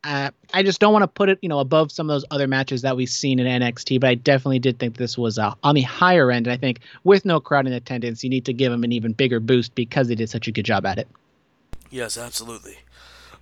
Uh, 0.04 0.30
I 0.52 0.64
just 0.64 0.80
don't 0.80 0.92
want 0.92 1.04
to 1.04 1.08
put 1.08 1.28
it, 1.28 1.38
you 1.42 1.48
know, 1.48 1.60
above 1.60 1.92
some 1.92 2.10
of 2.10 2.14
those 2.14 2.24
other 2.32 2.48
matches 2.48 2.82
that 2.82 2.96
we've 2.96 3.08
seen 3.08 3.38
in 3.38 3.46
NXT, 3.46 4.00
but 4.00 4.10
I 4.10 4.14
definitely 4.16 4.58
did 4.58 4.80
think 4.80 4.96
this 4.96 5.16
was 5.16 5.38
uh, 5.38 5.54
on 5.62 5.76
the 5.76 5.82
higher 5.82 6.32
end. 6.32 6.48
And 6.48 6.54
I 6.54 6.56
think 6.56 6.80
with 7.04 7.24
no 7.24 7.38
crowd 7.38 7.68
in 7.68 7.72
attendance, 7.72 8.24
you 8.24 8.30
need 8.30 8.44
to 8.46 8.52
give 8.52 8.72
them 8.72 8.82
an 8.82 8.90
even 8.90 9.12
bigger 9.12 9.38
boost 9.38 9.76
because 9.76 10.08
they 10.08 10.16
did 10.16 10.28
such 10.28 10.48
a 10.48 10.52
good 10.52 10.64
job 10.64 10.84
at 10.86 10.98
it. 10.98 11.06
Yes, 11.88 12.18
absolutely. 12.18 12.78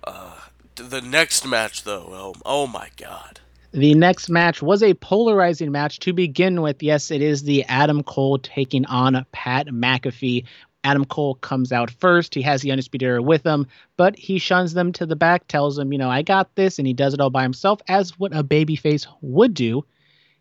Uh, 0.03 0.35
the 0.75 1.01
next 1.01 1.47
match, 1.47 1.83
though, 1.83 2.09
oh, 2.11 2.35
oh 2.45 2.67
my 2.67 2.89
God. 2.95 3.39
The 3.73 3.95
next 3.95 4.29
match 4.29 4.61
was 4.61 4.83
a 4.83 4.93
polarizing 4.95 5.71
match 5.71 5.99
to 5.99 6.11
begin 6.11 6.61
with. 6.61 6.83
Yes, 6.83 7.09
it 7.09 7.21
is 7.21 7.43
the 7.43 7.63
Adam 7.65 8.03
Cole 8.03 8.37
taking 8.37 8.85
on 8.87 9.25
Pat 9.31 9.67
McAfee. 9.67 10.45
Adam 10.83 11.05
Cole 11.05 11.35
comes 11.35 11.71
out 11.71 11.91
first. 11.91 12.33
He 12.33 12.41
has 12.41 12.61
the 12.61 12.71
Undisputed 12.71 13.07
Era 13.07 13.21
with 13.21 13.45
him, 13.45 13.67
but 13.97 14.17
he 14.17 14.39
shuns 14.39 14.73
them 14.73 14.91
to 14.93 15.05
the 15.05 15.15
back, 15.15 15.47
tells 15.47 15.75
them, 15.75 15.91
you 15.91 15.99
know, 15.99 16.09
I 16.09 16.21
got 16.21 16.55
this, 16.55 16.79
and 16.79 16.87
he 16.87 16.93
does 16.93 17.13
it 17.13 17.21
all 17.21 17.29
by 17.29 17.43
himself, 17.43 17.79
as 17.87 18.17
what 18.17 18.35
a 18.35 18.43
babyface 18.43 19.05
would 19.21 19.53
do. 19.53 19.85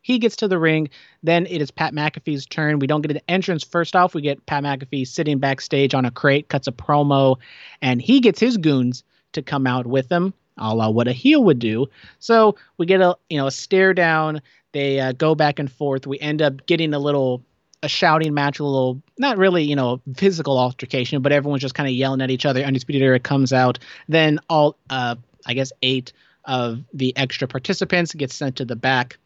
He 0.02 0.18
gets 0.18 0.36
to 0.36 0.48
the 0.48 0.58
ring. 0.58 0.88
Then 1.22 1.46
it 1.46 1.60
is 1.60 1.70
Pat 1.70 1.92
McAfee's 1.92 2.46
turn. 2.46 2.78
We 2.78 2.86
don't 2.86 3.02
get 3.02 3.10
an 3.10 3.20
entrance. 3.28 3.62
First 3.62 3.94
off, 3.94 4.14
we 4.14 4.22
get 4.22 4.46
Pat 4.46 4.64
McAfee 4.64 5.06
sitting 5.06 5.38
backstage 5.38 5.94
on 5.94 6.06
a 6.06 6.10
crate, 6.10 6.48
cuts 6.48 6.66
a 6.66 6.72
promo, 6.72 7.36
and 7.82 8.00
he 8.00 8.20
gets 8.20 8.40
his 8.40 8.56
goons 8.56 9.04
to 9.32 9.42
come 9.42 9.66
out 9.66 9.86
with 9.86 10.10
him, 10.10 10.32
a 10.56 10.74
la 10.74 10.88
what 10.88 11.06
a 11.06 11.12
heel 11.12 11.44
would 11.44 11.58
do. 11.58 11.86
So 12.18 12.56
we 12.78 12.86
get 12.86 13.00
a 13.00 13.16
you 13.28 13.38
know 13.38 13.46
a 13.46 13.50
stare 13.50 13.94
down. 13.94 14.40
They 14.72 15.00
uh, 15.00 15.12
go 15.12 15.34
back 15.34 15.58
and 15.58 15.70
forth. 15.70 16.06
We 16.06 16.18
end 16.20 16.40
up 16.40 16.66
getting 16.66 16.94
a 16.94 16.98
little 16.98 17.42
a 17.82 17.88
shouting 17.88 18.34
match, 18.34 18.58
a 18.58 18.64
little 18.64 19.02
not 19.18 19.38
really 19.38 19.64
you 19.64 19.76
know 19.76 20.00
physical 20.16 20.58
altercation, 20.58 21.22
but 21.22 21.32
everyone's 21.32 21.62
just 21.62 21.74
kind 21.74 21.88
of 21.88 21.94
yelling 21.94 22.20
at 22.20 22.30
each 22.30 22.46
other. 22.46 22.62
Undisputed 22.62 23.02
Era 23.02 23.18
comes 23.18 23.52
out. 23.52 23.78
Then 24.08 24.38
all 24.48 24.76
uh, 24.88 25.16
I 25.46 25.54
guess 25.54 25.72
eight 25.82 26.12
of 26.44 26.82
the 26.92 27.16
extra 27.16 27.48
participants 27.48 28.14
get 28.14 28.30
sent 28.30 28.56
to 28.56 28.64
the 28.64 28.76
back. 28.76 29.18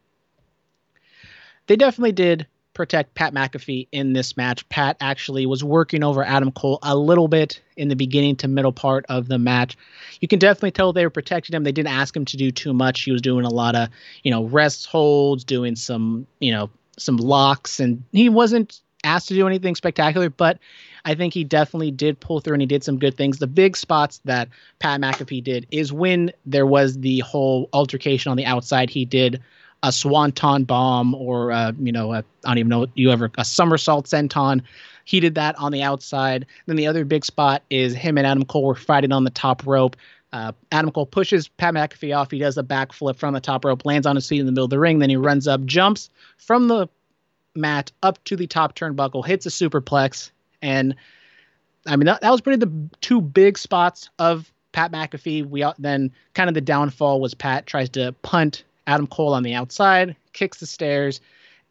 They 1.67 1.75
definitely 1.75 2.11
did 2.11 2.45
protect 2.75 3.15
Pat 3.15 3.33
McAfee 3.33 3.87
in 3.91 4.13
this 4.13 4.37
match. 4.37 4.67
Pat 4.69 4.97
actually 5.01 5.45
was 5.47 5.63
working 5.63 6.03
over 6.03 6.23
Adam 6.23 6.51
Cole 6.51 6.77
a 6.83 6.95
little 6.95 7.27
bit 7.27 7.61
in 7.77 7.87
the 7.87 7.95
beginning 7.95 8.35
to 8.37 8.47
middle 8.47 8.73
part 8.73 9.05
of 9.09 9.27
the 9.27 9.39
match. 9.39 9.75
You 10.19 10.27
can 10.27 10.37
definitely 10.37 10.71
tell 10.71 10.93
they 10.93 11.05
were 11.05 11.09
protecting 11.09 11.55
him. 11.55 11.63
They 11.63 11.71
didn't 11.71 11.93
ask 11.93 12.15
him 12.15 12.25
to 12.25 12.37
do 12.37 12.51
too 12.51 12.73
much. 12.73 13.01
He 13.01 13.11
was 13.11 13.21
doing 13.21 13.45
a 13.45 13.49
lot 13.49 13.75
of, 13.75 13.89
you 14.23 14.29
know, 14.29 14.43
rest 14.43 14.85
holds, 14.85 15.43
doing 15.43 15.75
some, 15.75 16.27
you 16.39 16.51
know, 16.51 16.69
some 16.97 17.17
locks, 17.17 17.79
and 17.79 18.03
he 18.11 18.29
wasn't 18.29 18.81
asked 19.03 19.27
to 19.27 19.35
do 19.35 19.47
anything 19.47 19.75
spectacular, 19.75 20.29
but 20.29 20.57
I 21.05 21.13
think 21.13 21.33
he 21.33 21.43
definitely 21.43 21.91
did 21.91 22.19
pull 22.19 22.39
through 22.39 22.53
and 22.53 22.61
he 22.61 22.65
did 22.65 22.83
some 22.83 22.97
good 22.97 23.15
things. 23.15 23.37
The 23.37 23.47
big 23.47 23.77
spots 23.77 24.19
that 24.25 24.49
Pat 24.79 24.99
McAfee 24.99 25.43
did 25.43 25.67
is 25.71 25.93
when 25.93 26.31
there 26.45 26.65
was 26.65 26.99
the 26.99 27.19
whole 27.19 27.69
altercation 27.71 28.31
on 28.31 28.37
the 28.37 28.45
outside. 28.45 28.89
He 28.89 29.05
did 29.05 29.41
a 29.83 29.91
swanton 29.91 30.63
bomb 30.63 31.13
or 31.13 31.51
uh, 31.51 31.71
you 31.79 31.91
know 31.91 32.11
I 32.11 32.23
don't 32.43 32.57
even 32.57 32.69
know 32.69 32.87
you 32.95 33.11
ever 33.11 33.31
a 33.37 33.45
somersault 33.45 34.07
senton. 34.07 34.61
He 35.03 35.19
did 35.19 35.35
that 35.35 35.55
on 35.59 35.71
the 35.71 35.83
outside. 35.83 36.47
Then 36.65 36.75
the 36.75 36.87
other 36.87 37.05
big 37.05 37.23
spot 37.23 37.61
is 37.69 37.93
him 37.93 38.17
and 38.17 38.25
Adam 38.25 38.43
Cole 38.45 38.63
were 38.63 38.73
fighting 38.73 39.11
on 39.11 39.23
the 39.23 39.29
top 39.29 39.61
rope. 39.67 39.95
Uh, 40.35 40.51
Adam 40.73 40.91
Cole 40.91 41.05
pushes 41.05 41.47
Pat 41.47 41.73
McAfee 41.73 42.13
off. 42.13 42.29
He 42.29 42.39
does 42.39 42.57
a 42.57 42.63
backflip 42.63 43.15
from 43.15 43.33
the 43.33 43.39
top 43.39 43.63
rope, 43.63 43.85
lands 43.85 44.05
on 44.05 44.17
his 44.17 44.27
feet 44.27 44.41
in 44.41 44.45
the 44.45 44.51
middle 44.51 44.65
of 44.65 44.69
the 44.69 44.77
ring. 44.77 44.99
Then 44.99 45.09
he 45.09 45.15
runs 45.15 45.47
up, 45.47 45.63
jumps 45.63 46.09
from 46.35 46.67
the 46.67 46.89
mat 47.55 47.89
up 48.03 48.21
to 48.25 48.35
the 48.35 48.45
top 48.45 48.75
turnbuckle, 48.75 49.25
hits 49.25 49.45
a 49.45 49.49
superplex, 49.49 50.31
and 50.61 50.93
I 51.87 51.95
mean 51.95 52.05
that, 52.07 52.19
that 52.19 52.31
was 52.31 52.41
pretty 52.41 52.57
the 52.57 52.89
two 52.99 53.21
big 53.21 53.57
spots 53.57 54.09
of 54.19 54.51
Pat 54.73 54.91
McAfee. 54.91 55.47
We 55.47 55.65
then 55.79 56.11
kind 56.33 56.49
of 56.49 56.53
the 56.53 56.59
downfall 56.59 57.21
was 57.21 57.33
Pat 57.33 57.65
tries 57.65 57.87
to 57.91 58.11
punt 58.21 58.65
Adam 58.87 59.07
Cole 59.07 59.33
on 59.33 59.43
the 59.43 59.53
outside, 59.53 60.17
kicks 60.33 60.59
the 60.59 60.65
stairs, 60.65 61.21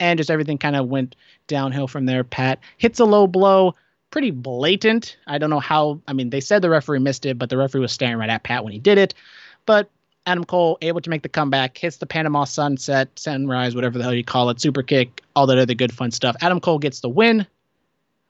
and 0.01 0.17
just 0.17 0.31
everything 0.31 0.57
kind 0.57 0.75
of 0.75 0.89
went 0.89 1.17
downhill 1.49 1.87
from 1.87 2.07
there. 2.07 2.25
Pat 2.25 2.61
hits 2.79 2.99
a 2.99 3.05
low 3.05 3.27
blow, 3.27 3.75
pretty 4.15 4.31
blatant. 4.31 5.17
I 5.27 5.39
don't 5.39 5.51
know 5.51 5.59
how. 5.59 6.01
I 6.07 6.13
mean, 6.13 6.31
they 6.31 6.41
said 6.41 6.63
the 6.63 6.71
referee 6.71 7.01
missed 7.01 7.27
it, 7.27 7.37
but 7.37 7.51
the 7.51 7.57
referee 7.57 7.81
was 7.81 7.91
staring 7.91 8.17
right 8.17 8.31
at 8.31 8.45
Pat 8.45 8.63
when 8.63 8.73
he 8.73 8.79
did 8.79 8.97
it. 8.97 9.13
But 9.67 9.91
Adam 10.25 10.45
Cole 10.45 10.79
able 10.83 11.01
to 11.01 11.11
make 11.11 11.25
the 11.25 11.29
comeback, 11.29 11.77
hits 11.77 11.97
the 11.97 12.07
Panama 12.07 12.45
Sunset, 12.45 13.09
Sunrise, 13.19 13.75
whatever 13.75 13.99
the 13.99 14.05
hell 14.05 14.15
you 14.15 14.23
call 14.23 14.51
it, 14.51 14.61
super 14.61 14.85
kick, 14.85 15.21
all 15.35 15.49
that 15.49 15.59
other 15.59 15.75
good 15.75 15.93
fun 15.93 16.13
stuff. 16.13 16.37
Adam 16.43 16.61
Cole 16.61 16.79
gets 16.79 17.01
the 17.01 17.09
win. 17.09 17.45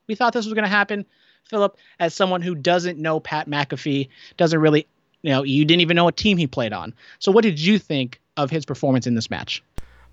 We 0.06 0.14
thought 0.14 0.32
this 0.32 0.46
was 0.46 0.54
going 0.54 0.64
to 0.64 0.70
happen. 0.70 1.04
Philip, 1.50 1.76
as 2.00 2.14
someone 2.14 2.40
who 2.40 2.54
doesn't 2.54 2.98
know 2.98 3.20
Pat 3.20 3.46
McAfee, 3.46 4.08
doesn't 4.38 4.58
really, 4.58 4.86
you 5.20 5.32
know, 5.32 5.42
you 5.42 5.66
didn't 5.66 5.82
even 5.82 5.96
know 5.96 6.04
what 6.04 6.16
team 6.16 6.38
he 6.38 6.46
played 6.46 6.72
on. 6.72 6.94
So, 7.18 7.30
what 7.30 7.42
did 7.42 7.60
you 7.60 7.78
think 7.78 8.22
of 8.38 8.48
his 8.48 8.64
performance 8.64 9.06
in 9.06 9.16
this 9.16 9.28
match? 9.28 9.62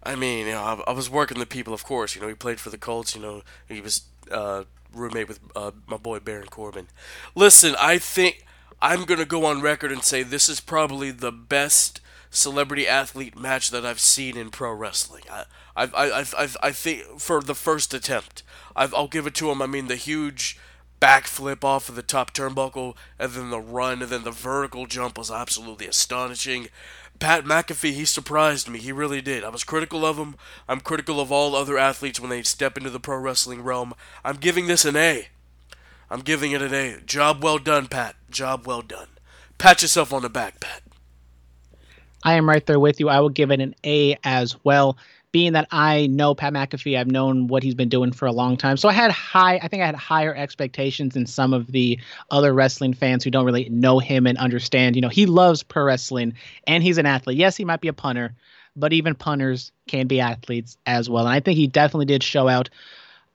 I 0.04 0.18
mean, 0.18 0.48
you 0.48 0.52
know, 0.52 0.62
I, 0.62 0.92
I 0.92 0.92
was 0.92 1.10
working 1.10 1.40
the 1.40 1.46
people, 1.46 1.74
of 1.74 1.86
course. 1.86 2.14
You 2.14 2.22
know, 2.22 2.28
he 2.28 2.34
played 2.34 2.60
for 2.60 2.72
the 2.72 2.78
Colts. 2.78 3.16
You 3.16 3.22
know, 3.22 3.42
he 3.70 3.80
was 3.80 4.02
uh, 4.30 4.66
roommate 4.94 5.28
with 5.28 5.40
uh, 5.56 5.72
my 5.88 5.98
boy 5.98 6.20
Baron 6.20 6.48
Corbin. 6.48 6.88
Listen, 7.36 7.76
I 7.80 7.98
think 7.98 8.46
I'm 8.82 9.06
gonna 9.06 9.26
go 9.26 9.46
on 9.46 9.62
record 9.62 9.92
and 9.92 10.04
say 10.04 10.24
this 10.24 10.50
is 10.50 10.60
probably 10.60 11.12
the 11.12 11.32
best 11.32 12.02
celebrity 12.30 12.88
athlete 12.88 13.38
match 13.38 13.70
that 13.72 13.86
I've 13.86 14.00
seen 14.00 14.38
in 14.38 14.50
pro 14.50 14.74
wrestling. 14.74 15.24
I, 15.30 15.46
I, 15.76 15.84
I, 15.86 16.26
I, 16.38 16.48
I 16.64 16.72
think 16.72 17.20
for 17.20 17.42
the 17.42 17.56
first 17.56 17.94
attempt, 17.94 18.44
i 18.76 18.86
will 18.86 19.08
give 19.08 19.28
it 19.28 19.36
to 19.36 19.52
him. 19.52 19.62
I 19.62 19.68
mean, 19.68 19.88
the 19.88 19.96
huge 19.96 20.58
backflip 21.02 21.64
off 21.64 21.90
of 21.90 21.96
the 21.96 22.04
top 22.04 22.34
turnbuckle, 22.34 22.96
and 23.20 23.32
then 23.32 23.50
the 23.50 23.60
run, 23.60 24.02
and 24.02 24.12
then 24.12 24.24
the 24.24 24.32
vertical 24.32 24.86
jump 24.86 25.18
was 25.18 25.32
absolutely 25.32 25.88
astonishing. 25.88 26.70
Pat 27.22 27.46
McAfee, 27.46 27.94
he 27.94 28.04
surprised 28.04 28.68
me. 28.68 28.80
He 28.80 28.92
really 28.92 29.22
did. 29.22 29.44
I 29.44 29.50
was 29.50 29.64
critical 29.64 30.04
of 30.04 30.18
him. 30.18 30.36
I'm 30.68 30.80
critical 30.80 31.20
of 31.20 31.32
all 31.32 31.56
other 31.56 31.78
athletes 31.78 32.20
when 32.20 32.32
they 32.32 32.42
step 32.42 32.78
into 32.78 32.90
the 32.90 33.00
pro 33.00 33.18
wrestling 33.18 33.62
realm. 33.62 33.94
I'm 34.26 34.38
giving 34.38 34.66
this 34.66 34.86
an 34.86 34.96
A. 34.96 35.28
I'm 36.10 36.22
giving 36.22 36.52
it 36.52 36.64
an 36.64 36.74
A. 36.74 37.00
Job 37.02 37.44
well 37.44 37.60
done, 37.60 37.86
Pat. 37.86 38.16
Job 38.32 38.66
well 38.66 38.82
done. 38.82 39.08
Pat 39.60 39.84
yourself 39.84 40.12
on 40.12 40.24
the 40.24 40.30
back, 40.30 40.60
Pat. 40.60 40.82
I 42.24 42.34
am 42.34 42.50
right 42.50 42.66
there 42.66 42.80
with 42.80 43.00
you. 43.00 43.08
I 43.08 43.20
will 43.20 43.30
give 43.30 43.52
it 43.52 43.62
an 43.62 43.76
A 43.86 44.18
as 44.24 44.56
well 44.64 44.98
being 45.32 45.54
that 45.54 45.68
I 45.72 46.08
know 46.08 46.36
Pat 46.36 46.54
McAfee, 46.54 46.98
I've 46.98 47.10
known 47.10 47.48
what 47.48 47.64
he's 47.64 47.76
been 47.76 47.90
doing 47.90 48.12
for 48.12 48.26
a 48.26 48.32
long 48.32 48.58
time. 48.58 48.78
So 48.78 48.90
I 48.90 48.94
had 48.94 49.12
high, 49.12 49.58
I 49.58 49.68
think 49.68 49.82
I 49.82 49.86
had 49.86 49.96
higher 49.96 50.36
expectations 50.36 51.14
than 51.14 51.26
some 51.26 51.54
of 51.54 51.68
the 51.72 52.00
other 52.30 52.54
wrestling 52.54 52.94
fans 52.94 53.24
who 53.24 53.32
don't 53.32 53.46
really 53.46 53.70
know 53.70 54.00
him 54.00 54.28
and 54.28 54.38
understand. 54.38 54.96
You 54.96 55.02
know, 55.02 55.10
he 55.10 55.26
loves 55.26 55.64
pro 55.64 55.84
wrestling 55.84 56.34
and 56.68 56.84
he's 56.84 56.98
an 56.98 57.06
athlete. 57.06 57.38
Yes, 57.38 57.56
he 57.56 57.64
might 57.64 57.82
be 57.82 57.88
a 57.88 57.94
punter, 57.94 58.34
but 58.76 58.92
even 58.94 59.16
punters 59.16 59.72
can 59.88 60.08
be 60.08 60.20
athletes 60.20 60.78
as 60.86 61.10
well. 61.10 61.26
And 61.26 61.34
I 61.34 61.40
think 61.40 61.58
he 61.58 61.68
definitely 61.68 62.08
did 62.08 62.24
show 62.24 62.48
out. 62.50 62.70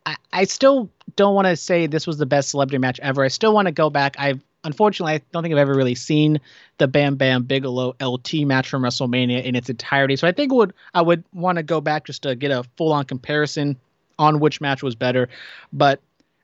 I, 0.05 0.17
I 0.33 0.45
still 0.45 0.91
don't 1.17 1.35
want 1.35 1.47
to 1.47 1.57
say 1.57 1.87
this 1.87 2.07
was 2.07 2.19
the 2.19 2.27
best 2.27 2.51
celebrity 2.51 2.79
match 2.79 3.01
ever. 3.01 3.25
I 3.25 3.29
still 3.29 3.55
want 3.55 3.67
to 3.67 3.73
go 3.73 3.89
back. 3.89 4.17
I've 4.19 4.41
unfortunately, 4.67 5.15
I 5.15 5.21
don't 5.33 5.43
think 5.43 5.55
I've 5.55 5.59
ever 5.59 5.75
really 5.75 5.95
seen 5.95 6.41
the 6.79 6.89
Bam 6.89 7.17
Bam 7.17 7.45
Bigelow 7.45 7.95
LT 8.03 8.35
match 8.41 8.69
from 8.69 8.83
WrestleMania 8.83 9.43
in 9.43 9.55
its 9.55 9.71
entirety. 9.71 10.17
So 10.17 10.29
I 10.29 10.33
think 10.33 10.53
would 10.53 10.75
I 10.93 11.01
would 11.01 11.25
want 11.33 11.57
to 11.57 11.63
go 11.63 11.81
back 11.81 12.05
just 12.05 12.23
to 12.25 12.35
get 12.35 12.51
a 12.51 12.65
full 12.77 12.93
on 12.93 13.05
comparison 13.05 13.77
on 14.19 14.41
which 14.41 14.61
match 14.61 14.83
was 14.83 14.95
better. 14.95 15.29
But 15.73 16.01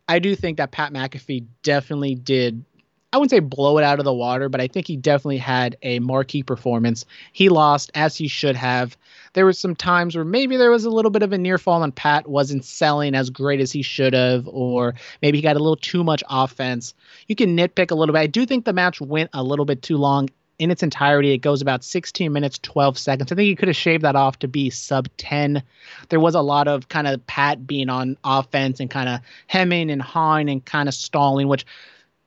I 0.09 0.19
do 0.19 0.35
think 0.35 0.57
that 0.59 0.71
Pat 0.71 0.93
McAfee 0.93 1.45
definitely 1.63 2.15
did 2.15 2.65
I 3.13 3.19
wouldn't 3.19 3.31
say 3.31 3.41
blow 3.41 3.77
it 3.77 3.85
out 3.85 3.99
of 3.99 4.07
the 4.07 4.15
water, 4.15 4.49
but 4.49 4.61
I 4.61 4.69
think 4.69 4.87
he 4.87 4.97
definitely 4.97 5.37
had 5.37 5.77
a 5.83 5.99
marquee 5.99 6.43
performance. 6.43 7.05
He 7.33 7.51
lost 7.51 7.91
as 7.95 8.17
he 8.17 8.27
should 8.27 8.57
have. 8.57 8.97
There 9.35 9.47
was 9.47 9.59
some 9.59 9.75
times 9.75 10.15
where 10.15 10.25
maybe 10.25 10.57
there 10.57 10.71
was 10.71 10.85
a 10.85 10.91
little 10.91 11.11
bit 11.11 11.23
of 11.23 11.33
a 11.33 11.39
near 11.39 11.59
fall 11.59 11.83
and 11.83 11.95
Pat 11.95 12.29
wasn't 12.29 12.65
selling 12.65 13.15
as 13.15 13.31
great 13.31 13.61
as 13.61 13.73
he 13.73 13.83
should 13.83 14.13
have, 14.13 14.47
or 14.49 14.95
maybe 15.23 15.39
he 15.39 15.43
got 15.43 15.57
a 15.57 15.61
little 15.61 15.77
too 15.77 16.05
much 16.05 16.23
offense. 16.29 16.95
You 17.29 17.37
can 17.37 17.57
nitpick 17.57 17.91
a 17.91 17.95
little 17.95 18.13
bit. 18.13 18.21
I 18.21 18.27
do 18.27 18.45
think 18.45 18.65
the 18.65 18.73
match 18.73 19.01
went 19.01 19.31
a 19.33 19.43
little 19.43 19.65
bit 19.65 19.83
too 19.83 19.97
long 19.97 20.29
in 20.59 20.71
its 20.71 20.83
entirety. 20.83 21.33
It 21.33 21.39
goes 21.39 21.63
about 21.63 21.83
16 21.83 22.33
minutes, 22.33 22.59
12 22.63 22.99
seconds. 22.99 23.33
I 23.33 23.35
think 23.35 23.47
he 23.47 23.57
could 23.57 23.69
have 23.69 23.77
shaved 23.77 24.05
that 24.05 24.17
off 24.17 24.39
to 24.41 24.49
be 24.49 24.71
sub 24.71 25.09
10. 25.17 25.63
There 26.09 26.21
was 26.21 26.35
a 26.35 26.41
lot 26.41 26.69
of 26.69 26.89
kind 26.89 27.07
of 27.07 27.27
Pat 27.27 27.67
being 27.67 27.89
on 27.89 28.17
offense 28.23 28.79
and 28.81 28.91
kind 28.91 29.09
of 29.09 29.21
hemming 29.47 29.91
and 29.91 30.01
hawing 30.01 30.49
and 30.49 30.65
kind 30.65 30.89
of 30.89 30.95
stalling, 30.95 31.49
which 31.49 31.67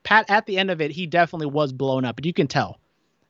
Pat 0.04 0.26
at 0.30 0.46
the 0.48 0.58
end 0.58 0.72
of 0.72 0.82
it, 0.82 0.92
he 0.92 1.08
definitely 1.08 1.48
was 1.48 1.72
blown 1.72 2.04
up, 2.04 2.16
but 2.16 2.26
you 2.26 2.34
can 2.34 2.48
tell. 2.48 2.80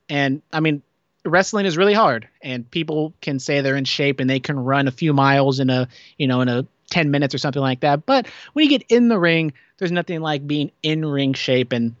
And 0.08 0.42
I 0.52 0.60
mean, 0.60 0.82
wrestling 1.26 1.66
is 1.66 1.76
really 1.76 1.94
hard, 1.94 2.28
and 2.42 2.70
people 2.70 3.12
can 3.20 3.38
say 3.38 3.60
they're 3.60 3.76
in 3.76 3.84
shape 3.84 4.20
and 4.20 4.28
they 4.30 4.40
can 4.40 4.58
run 4.58 4.88
a 4.88 4.92
few 4.92 5.12
miles 5.12 5.60
in 5.60 5.70
a 5.70 5.88
you 6.18 6.26
know 6.26 6.40
in 6.40 6.48
a 6.48 6.66
10 6.90 7.10
minutes 7.10 7.34
or 7.34 7.38
something 7.38 7.62
like 7.62 7.80
that. 7.80 8.06
But 8.06 8.28
when 8.52 8.64
you 8.64 8.70
get 8.70 8.86
in 8.90 9.08
the 9.08 9.18
ring, 9.18 9.52
there's 9.78 9.92
nothing 9.92 10.20
like 10.20 10.46
being 10.46 10.70
in 10.82 11.04
ring 11.04 11.34
shape. 11.34 11.72
And 11.72 11.94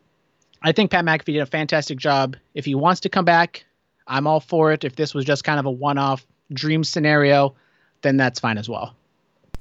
I 0.62 0.72
think 0.72 0.90
Pat 0.90 1.04
McAfee 1.04 1.24
did 1.26 1.38
a 1.38 1.46
fantastic 1.46 1.98
job. 1.98 2.36
If 2.54 2.64
he 2.64 2.74
wants 2.74 3.00
to 3.02 3.08
come 3.08 3.24
back, 3.24 3.64
I'm 4.06 4.26
all 4.26 4.40
for 4.40 4.72
it. 4.72 4.84
If 4.84 4.96
this 4.96 5.14
was 5.14 5.24
just 5.24 5.44
kind 5.44 5.58
of 5.58 5.66
a 5.66 5.70
one 5.70 5.98
off 5.98 6.26
dream 6.52 6.84
scenario, 6.84 7.54
then 8.02 8.16
that's 8.16 8.40
fine 8.40 8.58
as 8.58 8.68
well. 8.68 8.94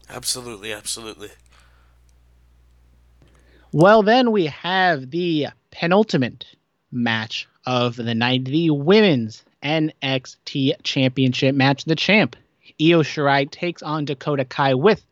Absolutely, 0.09 0.71
absolutely. 0.71 1.29
Well, 3.71 4.03
then 4.03 4.31
we 4.31 4.45
have 4.45 5.09
the 5.09 5.47
penultimate 5.71 6.45
match 6.91 7.47
of 7.65 7.95
the 7.95 8.15
night, 8.15 8.45
the 8.45 8.69
women's 8.69 9.43
NXT 9.65 10.83
Championship 10.83 11.55
match. 11.55 11.85
The 11.85 11.95
champ, 11.95 12.35
Io 12.79 13.01
Shirai, 13.01 13.49
takes 13.49 13.81
on 13.81 14.05
Dakota 14.05 14.45
Kai 14.45 14.75
with 14.75 15.03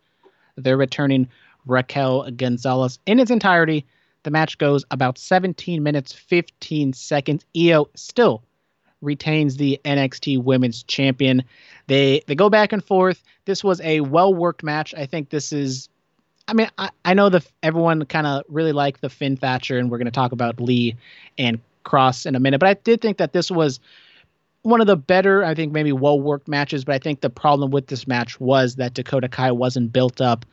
their 0.55 0.77
returning 0.77 1.27
Raquel 1.65 2.29
Gonzalez 2.31 2.99
in 3.05 3.19
its 3.19 3.31
entirety. 3.31 3.85
The 4.21 4.31
match 4.31 4.57
goes 4.57 4.85
about 4.91 5.17
17 5.17 5.81
minutes, 5.83 6.13
15 6.13 6.93
seconds. 6.93 7.45
Io 7.57 7.89
still 7.95 8.43
retains 9.01 9.57
the 9.57 9.81
NXT 9.83 10.41
Women's 10.41 10.83
Champion. 10.83 11.43
They 11.87 12.21
they 12.27 12.35
go 12.35 12.49
back 12.49 12.71
and 12.71 12.83
forth. 12.83 13.21
This 13.45 13.63
was 13.63 13.81
a 13.81 14.01
well 14.01 14.33
worked 14.33 14.63
match. 14.63 14.93
I 14.95 15.07
think 15.07 15.29
this 15.29 15.51
is 15.51 15.89
I 16.47 16.53
mean, 16.53 16.69
I, 16.77 16.89
I 17.03 17.13
know 17.13 17.29
the 17.29 17.45
everyone 17.61 18.05
kind 18.05 18.27
of 18.27 18.43
really 18.47 18.71
liked 18.71 19.01
the 19.01 19.09
Finn 19.09 19.37
Thatcher, 19.37 19.77
and 19.77 19.89
we're 19.89 19.97
going 19.97 20.05
to 20.05 20.11
talk 20.11 20.31
about 20.31 20.59
Lee 20.59 20.95
and 21.37 21.59
Kross 21.85 22.25
in 22.25 22.35
a 22.35 22.39
minute. 22.39 22.59
But 22.59 22.69
I 22.69 22.73
did 22.75 23.01
think 23.01 23.17
that 23.17 23.33
this 23.33 23.49
was 23.49 23.79
one 24.63 24.81
of 24.81 24.87
the 24.87 24.97
better, 24.97 25.43
I 25.43 25.53
think, 25.53 25.71
maybe 25.71 25.91
well 25.91 26.19
worked 26.19 26.47
matches. 26.47 26.83
But 26.83 26.95
I 26.95 26.99
think 26.99 27.21
the 27.21 27.29
problem 27.29 27.71
with 27.71 27.87
this 27.87 28.07
match 28.07 28.39
was 28.39 28.75
that 28.75 28.93
Dakota 28.93 29.29
Kai 29.29 29.51
wasn't 29.51 29.93
built 29.93 30.19
up 30.19 30.45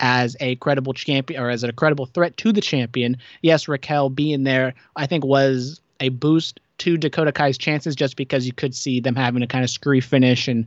as 0.00 0.36
a 0.40 0.56
credible 0.56 0.92
champion 0.92 1.40
or 1.40 1.48
as 1.48 1.62
a 1.62 1.72
credible 1.72 2.06
threat 2.06 2.36
to 2.38 2.52
the 2.52 2.60
champion. 2.60 3.16
Yes, 3.40 3.68
Raquel 3.68 4.10
being 4.10 4.44
there, 4.44 4.74
I 4.96 5.06
think, 5.06 5.24
was 5.24 5.80
a 6.00 6.10
boost 6.10 6.60
to 6.78 6.96
Dakota 6.96 7.30
Kai's 7.30 7.56
chances 7.56 7.94
just 7.94 8.16
because 8.16 8.44
you 8.44 8.52
could 8.52 8.74
see 8.74 8.98
them 9.00 9.14
having 9.14 9.42
a 9.42 9.46
kind 9.46 9.62
of 9.62 9.70
screwy 9.70 10.00
finish 10.00 10.48
and 10.48 10.66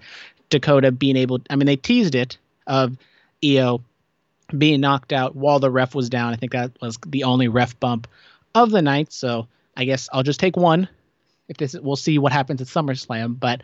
Dakota 0.50 0.92
being 0.92 1.18
able. 1.18 1.40
I 1.50 1.58
mean, 1.58 1.66
they 1.66 1.76
teased 1.76 2.16
it 2.16 2.38
of 2.68 2.98
Io 3.44 3.82
being 4.58 4.80
knocked 4.80 5.12
out 5.12 5.36
while 5.36 5.60
the 5.60 5.72
ref 5.72 5.94
was 5.96 6.10
down. 6.10 6.32
I 6.32 6.38
think 6.38 6.54
that 6.54 6.72
was 6.82 6.98
the 7.06 7.26
only 7.26 7.50
ref 7.50 7.78
bump 7.80 8.08
of 8.54 8.72
the 8.72 8.82
night. 8.82 9.12
So 9.12 9.48
I 9.76 9.84
guess 9.84 10.08
I'll 10.14 10.24
just 10.24 10.40
take 10.40 10.56
one. 10.56 10.88
If 11.48 11.58
this, 11.58 11.76
we'll 11.80 11.96
see 11.96 12.18
what 12.18 12.32
happens 12.32 12.62
at 12.62 12.68
SummerSlam. 12.68 13.40
But 13.40 13.62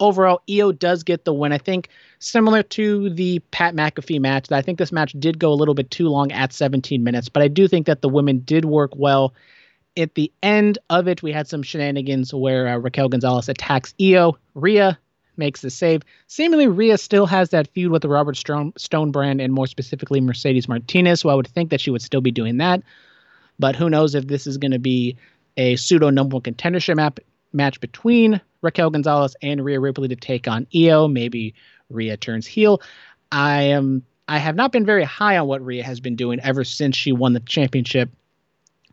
overall, 0.00 0.42
Io 0.50 0.72
does 0.72 1.02
get 1.02 1.24
the 1.24 1.34
win. 1.34 1.52
I 1.52 1.58
think 1.58 1.88
similar 2.18 2.62
to 2.62 3.10
the 3.10 3.40
Pat 3.50 3.74
McAfee 3.74 4.20
match. 4.20 4.50
I 4.52 4.62
think 4.62 4.78
this 4.78 4.92
match 4.92 5.14
did 5.18 5.38
go 5.38 5.52
a 5.52 5.54
little 5.54 5.74
bit 5.74 5.90
too 5.90 6.08
long 6.08 6.32
at 6.32 6.52
17 6.52 7.02
minutes, 7.02 7.28
but 7.28 7.42
I 7.42 7.48
do 7.48 7.68
think 7.68 7.86
that 7.86 8.02
the 8.02 8.08
women 8.08 8.40
did 8.40 8.64
work 8.64 8.92
well. 8.94 9.34
At 9.96 10.14
the 10.14 10.32
end 10.42 10.78
of 10.90 11.06
it, 11.06 11.22
we 11.22 11.32
had 11.32 11.46
some 11.46 11.62
shenanigans 11.62 12.34
where 12.34 12.68
uh, 12.68 12.78
Raquel 12.78 13.08
Gonzalez 13.08 13.48
attacks 13.48 13.94
Io. 14.00 14.36
Rhea 14.54 14.98
makes 15.36 15.60
the 15.60 15.70
save. 15.70 16.02
Seemingly, 16.26 16.68
Rhea 16.68 16.98
still 16.98 17.26
has 17.26 17.50
that 17.50 17.68
feud 17.68 17.90
with 17.90 18.02
the 18.02 18.08
Robert 18.08 18.36
Stone, 18.36 18.72
Stone 18.76 19.10
brand 19.10 19.40
and 19.40 19.52
more 19.52 19.66
specifically 19.66 20.20
Mercedes 20.20 20.68
Martinez, 20.68 21.20
so 21.20 21.28
I 21.28 21.34
would 21.34 21.48
think 21.48 21.70
that 21.70 21.80
she 21.80 21.90
would 21.90 22.02
still 22.02 22.20
be 22.20 22.30
doing 22.30 22.58
that. 22.58 22.82
But 23.58 23.76
who 23.76 23.88
knows 23.88 24.14
if 24.14 24.26
this 24.26 24.46
is 24.46 24.58
going 24.58 24.72
to 24.72 24.78
be 24.78 25.16
a 25.56 25.76
pseudo 25.76 26.10
number 26.10 26.36
one 26.36 26.42
contendership 26.42 26.96
map, 26.96 27.20
match 27.52 27.80
between 27.80 28.40
Raquel 28.62 28.90
Gonzalez 28.90 29.36
and 29.42 29.64
Rhea 29.64 29.80
Ripley 29.80 30.08
to 30.08 30.16
take 30.16 30.48
on 30.48 30.66
Io. 30.74 31.08
Maybe 31.08 31.54
Rhea 31.90 32.16
turns 32.16 32.46
heel. 32.46 32.80
I 33.30 33.62
am. 33.62 34.02
I 34.26 34.38
have 34.38 34.56
not 34.56 34.72
been 34.72 34.86
very 34.86 35.04
high 35.04 35.36
on 35.36 35.46
what 35.46 35.64
Rhea 35.64 35.84
has 35.84 36.00
been 36.00 36.16
doing 36.16 36.40
ever 36.40 36.64
since 36.64 36.96
she 36.96 37.12
won 37.12 37.34
the 37.34 37.40
championship 37.40 38.08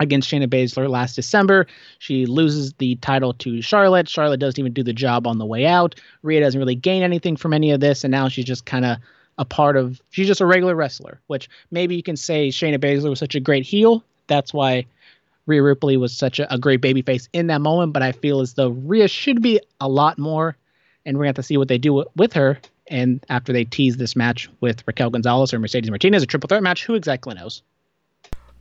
against 0.02 0.30
Shayna 0.30 0.48
Baszler 0.48 0.90
last 0.90 1.16
December. 1.16 1.68
She 2.00 2.26
loses 2.26 2.74
the 2.74 2.96
title 2.98 3.34
to 3.36 3.62
Charlotte. 3.62 4.10
Charlotte 4.10 4.40
doesn't 4.42 4.60
even 4.60 4.74
do 4.74 4.84
the 4.84 4.92
job 4.92 5.26
on 5.28 5.38
the 5.38 5.46
way 5.46 5.66
out. 5.66 5.96
Rhea 6.24 6.42
doesn't 6.42 6.60
really 6.60 6.76
gain 6.76 7.02
anything 7.02 7.38
from 7.38 7.54
any 7.54 7.72
of 7.72 7.80
this, 7.80 8.04
and 8.04 8.12
now 8.12 8.28
she's 8.28 8.46
just 8.46 8.66
kind 8.66 8.84
of 8.84 8.98
a 9.38 9.46
part 9.46 9.78
of. 9.78 10.02
She's 10.10 10.28
just 10.28 10.42
a 10.42 10.46
regular 10.46 10.76
wrestler, 10.76 11.22
which 11.28 11.50
maybe 11.72 11.96
you 11.96 12.04
can 12.04 12.18
say 12.18 12.50
Shayna 12.50 12.78
Baszler 12.78 13.10
was 13.10 13.20
such 13.20 13.36
a 13.36 13.40
great 13.40 13.64
heel. 13.64 14.04
That's 14.28 14.54
why 14.54 14.86
Rhea 15.52 15.62
Ripley 15.62 15.98
was 15.98 16.16
such 16.16 16.40
a, 16.40 16.52
a 16.54 16.58
great 16.58 16.82
babyface 16.82 17.28
in 17.34 17.48
that 17.48 17.60
moment. 17.62 17.92
But 17.94 18.02
I 18.02 18.14
feel 18.14 18.40
as 18.40 18.54
though 18.54 18.70
Rhea 18.70 19.08
should 19.08 19.42
be 19.42 19.60
a 19.82 19.88
lot 19.90 20.18
more, 20.18 20.56
and 21.06 21.18
we're 21.18 21.26
going 21.26 21.34
to 21.34 21.40
have 21.40 21.44
to 21.44 21.48
see 21.48 21.58
what 21.58 21.68
they 21.68 21.78
do 21.78 22.06
with, 22.16 22.34
her. 22.34 22.60
And 22.88 23.24
after 23.30 23.54
they 23.54 23.66
tease 23.66 23.98
this 23.98 24.16
match 24.16 24.50
with 24.62 24.84
Raquel 24.88 25.10
Gonzalez 25.10 25.54
or 25.54 25.60
Mercedes 25.60 25.90
Martinez, 25.90 26.24
a 26.24 26.26
triple 26.26 26.48
threat 26.48 26.64
match, 26.64 26.86
who 26.86 26.96
exactly 26.96 27.34
knows? 27.36 27.62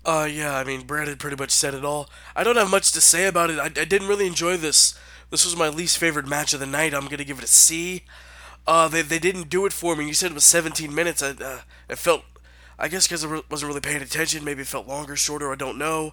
Uh, 0.05 0.29
yeah, 0.31 0.57
I 0.57 0.65
mean, 0.65 0.89
had 0.89 1.19
pretty 1.19 1.37
much 1.37 1.51
said 1.51 1.75
it 1.75 1.85
all. 1.85 2.09
I 2.35 2.43
don't 2.43 2.57
have 2.57 2.71
much 2.71 2.93
to 2.93 3.01
say 3.01 3.27
about 3.27 3.51
it. 3.51 3.59
I, 3.59 3.67
I 3.67 3.85
didn't 3.85 4.09
really 4.09 4.27
enjoy 4.27 4.57
this. 4.57 4.99
This 5.31 5.45
was 5.45 5.57
my 5.57 5.69
least 5.69 5.99
favorite 5.99 6.27
match 6.27 6.53
of 6.53 6.61
the 6.61 6.67
night. 6.67 6.95
I'm 6.95 7.07
gonna 7.07 7.25
give 7.25 7.39
it 7.39 7.45
a 7.45 7.49
C. 7.49 8.03
Uh, 8.67 8.89
they, 8.89 9.03
they 9.03 9.19
didn't 9.19 9.49
do 9.49 9.67
it 9.67 9.73
for 9.73 9.97
me. 9.97 10.07
You 10.07 10.15
said 10.15 10.31
it 10.31 10.35
was 10.35 10.45
17 10.45 10.95
minutes. 10.95 11.23
I, 11.23 11.31
uh, 11.31 11.61
it 11.89 11.99
felt, 11.99 12.23
I 12.79 12.89
guess 12.89 13.07
because 13.07 13.25
I 13.25 13.29
re- 13.29 13.43
wasn't 13.51 13.69
really 13.69 13.81
paying 13.81 14.03
attention. 14.03 14.45
Maybe 14.45 14.63
it 14.63 14.69
felt 14.69 14.89
longer, 14.89 15.17
shorter. 15.17 15.53
I 15.53 15.57
don't 15.57 15.79
know. 15.79 16.13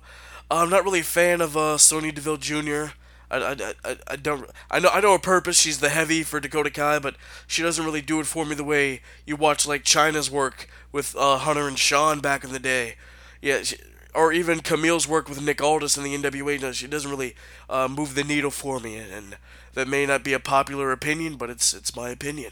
Uh, 0.50 0.62
I'm 0.64 0.70
not 0.70 0.84
really 0.84 1.02
a 1.02 1.04
fan 1.04 1.42
of 1.42 1.58
uh, 1.58 1.78
Sonya 1.78 2.12
Deville 2.12 2.38
Jr. 2.38 2.94
I, 3.30 3.38
I, 3.38 3.74
I, 3.84 3.98
I 4.08 4.16
don't 4.16 4.50
I 4.72 4.80
know 4.80 4.90
I 4.90 5.02
know 5.02 5.12
her 5.12 5.20
purpose. 5.20 5.60
She's 5.60 5.80
the 5.80 5.90
heavy 5.90 6.24
for 6.24 6.40
Dakota 6.40 6.70
Kai, 6.70 7.00
but 7.00 7.16
she 7.46 7.62
doesn't 7.62 7.84
really 7.84 8.02
do 8.02 8.22
it 8.22 8.26
for 8.26 8.46
me 8.46 8.56
the 8.56 8.64
way 8.64 9.02
you 9.26 9.36
watch 9.36 9.68
like 9.68 9.84
Chyna's 9.84 10.32
work 10.32 10.70
with 10.94 11.16
uh, 11.18 11.38
Hunter 11.38 11.68
and 11.68 11.78
Shawn 11.78 12.22
back 12.22 12.46
in 12.46 12.54
the 12.54 12.60
day 12.60 12.96
yeah, 13.42 13.64
she, 13.64 13.78
or 14.16 14.34
even 14.34 14.60
Kamille's 14.60 15.08
work 15.08 15.30
with 15.30 15.42
Nick 15.42 15.62
Aldis 15.62 15.98
in 15.98 16.04
the 16.04 16.16
NWA. 16.16 16.74
She 16.74 16.88
doesn't 16.88 17.10
really 17.10 17.36
uh, 17.70 17.88
move 17.88 18.16
the 18.16 18.24
needle 18.24 18.52
for 18.52 18.80
me, 18.80 18.98
and 18.98 19.38
that 19.74 19.88
may 19.88 20.06
not 20.06 20.24
be 20.24 20.34
a 20.34 20.40
popular 20.40 20.92
opinion, 20.92 21.36
but 21.36 21.50
it's 21.50 21.74
it's 21.74 21.96
my 21.96 22.10
opinion. 22.10 22.52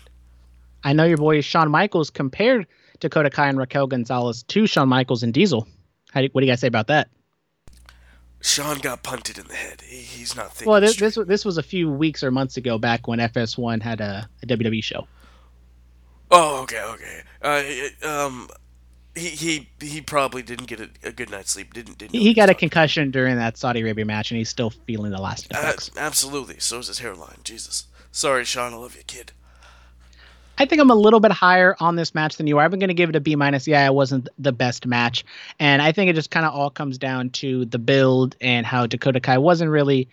I 0.83 0.93
know 0.93 1.05
your 1.05 1.17
boy 1.17 1.41
Shawn 1.41 1.71
Michaels 1.71 2.09
compared 2.09 2.67
Dakota 2.99 3.29
Kai 3.29 3.49
and 3.49 3.57
Raquel 3.57 3.87
Gonzalez 3.87 4.43
to 4.43 4.67
Shawn 4.67 4.87
Michaels 4.89 5.23
and 5.23 5.33
Diesel. 5.33 5.67
How 6.11 6.21
do, 6.21 6.29
what 6.31 6.41
do 6.41 6.47
you 6.47 6.51
guys 6.51 6.59
say 6.59 6.67
about 6.67 6.87
that? 6.87 7.09
Shawn 8.45 8.77
got 8.77 9.01
punted 9.01 9.39
in 9.39 9.47
the 9.47 9.55
head. 9.55 9.81
He, 9.81 9.97
he's 9.97 10.35
not 10.35 10.51
thinking. 10.53 10.71
Well, 10.71 10.79
this, 10.79 10.93
straight. 10.93 11.15
this 11.15 11.27
this 11.27 11.45
was 11.45 11.57
a 11.57 11.63
few 11.63 11.89
weeks 11.91 12.23
or 12.23 12.29
months 12.29 12.57
ago, 12.57 12.77
back 12.77 13.07
when 13.07 13.17
FS1 13.19 13.81
had 13.81 14.01
a, 14.01 14.29
a 14.43 14.45
WWE 14.45 14.83
show. 14.83 15.07
Oh, 16.29 16.61
okay, 16.63 16.81
okay. 16.81 17.21
Uh, 18.03 18.07
um, 18.07 18.49
he 19.15 19.29
he 19.29 19.69
he 19.81 20.01
probably 20.01 20.43
didn't 20.43 20.67
get 20.67 20.79
a, 20.79 20.89
a 21.03 21.11
good 21.11 21.31
night's 21.31 21.51
sleep. 21.51 21.73
Didn't 21.73 21.97
didn't. 21.97 22.13
He 22.13 22.33
got 22.33 22.49
a 22.49 22.53
concussion 22.53 23.09
during 23.11 23.35
that 23.37 23.57
Saudi 23.57 23.81
Arabia 23.81 24.05
match, 24.05 24.29
and 24.31 24.37
he's 24.37 24.49
still 24.49 24.69
feeling 24.69 25.11
the 25.11 25.19
lasting 25.21 25.55
Uh, 25.55 25.61
effects. 25.61 25.89
absolutely. 25.97 26.57
So 26.59 26.79
is 26.79 26.87
his 26.87 26.99
hairline. 26.99 27.39
Jesus. 27.43 27.87
Sorry, 28.11 28.45
Shawn. 28.45 28.73
I 28.73 28.77
love 28.77 28.95
you, 28.95 29.03
kid. 29.07 29.31
I 30.57 30.65
think 30.65 30.81
I'm 30.81 30.91
a 30.91 30.95
little 30.95 31.19
bit 31.19 31.31
higher 31.31 31.75
on 31.79 31.95
this 31.95 32.15
match 32.15 32.37
than 32.37 32.47
you 32.47 32.57
are. 32.57 32.65
I'm 32.65 32.71
going 32.71 32.87
to 32.87 32.93
give 32.93 33.09
it 33.09 33.15
a 33.15 33.19
B 33.19 33.35
minus. 33.35 33.67
Yeah, 33.67 33.85
it 33.85 33.93
wasn't 33.93 34.29
the 34.39 34.51
best 34.51 34.85
match, 34.85 35.25
and 35.59 35.81
I 35.81 35.91
think 35.91 36.09
it 36.09 36.13
just 36.13 36.31
kind 36.31 36.45
of 36.45 36.53
all 36.53 36.69
comes 36.69 36.97
down 36.97 37.29
to 37.31 37.65
the 37.65 37.79
build 37.79 38.35
and 38.41 38.65
how 38.65 38.87
Dakota 38.87 39.19
Kai 39.19 39.37
wasn't 39.37 39.71
really 39.71 40.07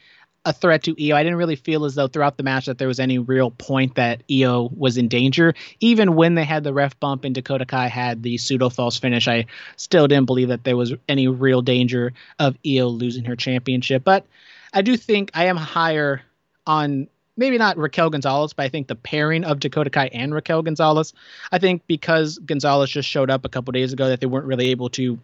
a 0.44 0.52
threat 0.52 0.82
to 0.84 0.96
Io. 1.00 1.16
I 1.16 1.22
didn't 1.22 1.38
really 1.38 1.56
feel 1.56 1.84
as 1.84 1.94
though 1.94 2.08
throughout 2.08 2.36
the 2.36 2.42
match 2.42 2.66
that 2.66 2.78
there 2.78 2.88
was 2.88 2.98
any 2.98 3.18
real 3.18 3.50
point 3.52 3.94
that 3.94 4.22
Io 4.30 4.70
was 4.76 4.96
in 4.96 5.08
danger. 5.08 5.54
Even 5.80 6.16
when 6.16 6.34
they 6.34 6.44
had 6.44 6.64
the 6.64 6.72
ref 6.72 6.98
bump 6.98 7.24
and 7.24 7.34
Dakota 7.34 7.64
Kai 7.64 7.86
had 7.86 8.22
the 8.22 8.38
pseudo 8.38 8.68
false 8.68 8.98
finish, 8.98 9.28
I 9.28 9.46
still 9.76 10.08
didn't 10.08 10.26
believe 10.26 10.48
that 10.48 10.64
there 10.64 10.76
was 10.76 10.94
any 11.08 11.28
real 11.28 11.62
danger 11.62 12.12
of 12.38 12.56
Io 12.66 12.88
losing 12.88 13.24
her 13.24 13.36
championship. 13.36 14.02
But 14.04 14.26
I 14.72 14.82
do 14.82 14.96
think 14.96 15.30
I 15.34 15.46
am 15.46 15.56
higher 15.56 16.22
on 16.66 17.08
maybe 17.36 17.58
not 17.58 17.76
Raquel 17.76 18.10
Gonzalez, 18.10 18.52
but 18.52 18.64
I 18.64 18.68
think 18.68 18.88
the 18.88 18.94
pairing 18.94 19.44
of 19.44 19.60
Dakota 19.60 19.90
Kai 19.90 20.06
and 20.08 20.34
Raquel 20.34 20.62
Gonzalez. 20.62 21.12
I 21.50 21.58
think 21.58 21.82
because 21.86 22.38
Gonzalez 22.38 22.90
just 22.90 23.08
showed 23.08 23.30
up 23.30 23.44
a 23.44 23.48
couple 23.48 23.72
days 23.72 23.92
ago 23.92 24.08
that 24.08 24.20
they 24.20 24.26
weren't 24.26 24.46
really 24.46 24.70
able 24.70 24.90
to, 24.90 25.18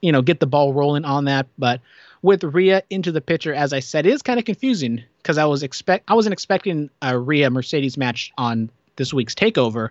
you 0.00 0.12
know, 0.12 0.22
get 0.22 0.40
the 0.40 0.46
ball 0.46 0.72
rolling 0.72 1.04
on 1.04 1.26
that. 1.26 1.46
But 1.58 1.80
with 2.22 2.44
Rhea 2.44 2.82
into 2.90 3.12
the 3.12 3.20
picture, 3.20 3.54
as 3.54 3.72
I 3.72 3.80
said, 3.80 4.06
it 4.06 4.12
is 4.12 4.22
kind 4.22 4.38
of 4.38 4.44
confusing 4.44 5.02
because 5.18 5.38
I 5.38 5.44
was 5.44 5.62
expect 5.62 6.04
I 6.08 6.14
wasn't 6.14 6.32
expecting 6.32 6.90
a 7.02 7.18
Rhea 7.18 7.50
Mercedes 7.50 7.96
match 7.96 8.32
on 8.38 8.70
this 8.96 9.12
week's 9.14 9.34
takeover, 9.34 9.90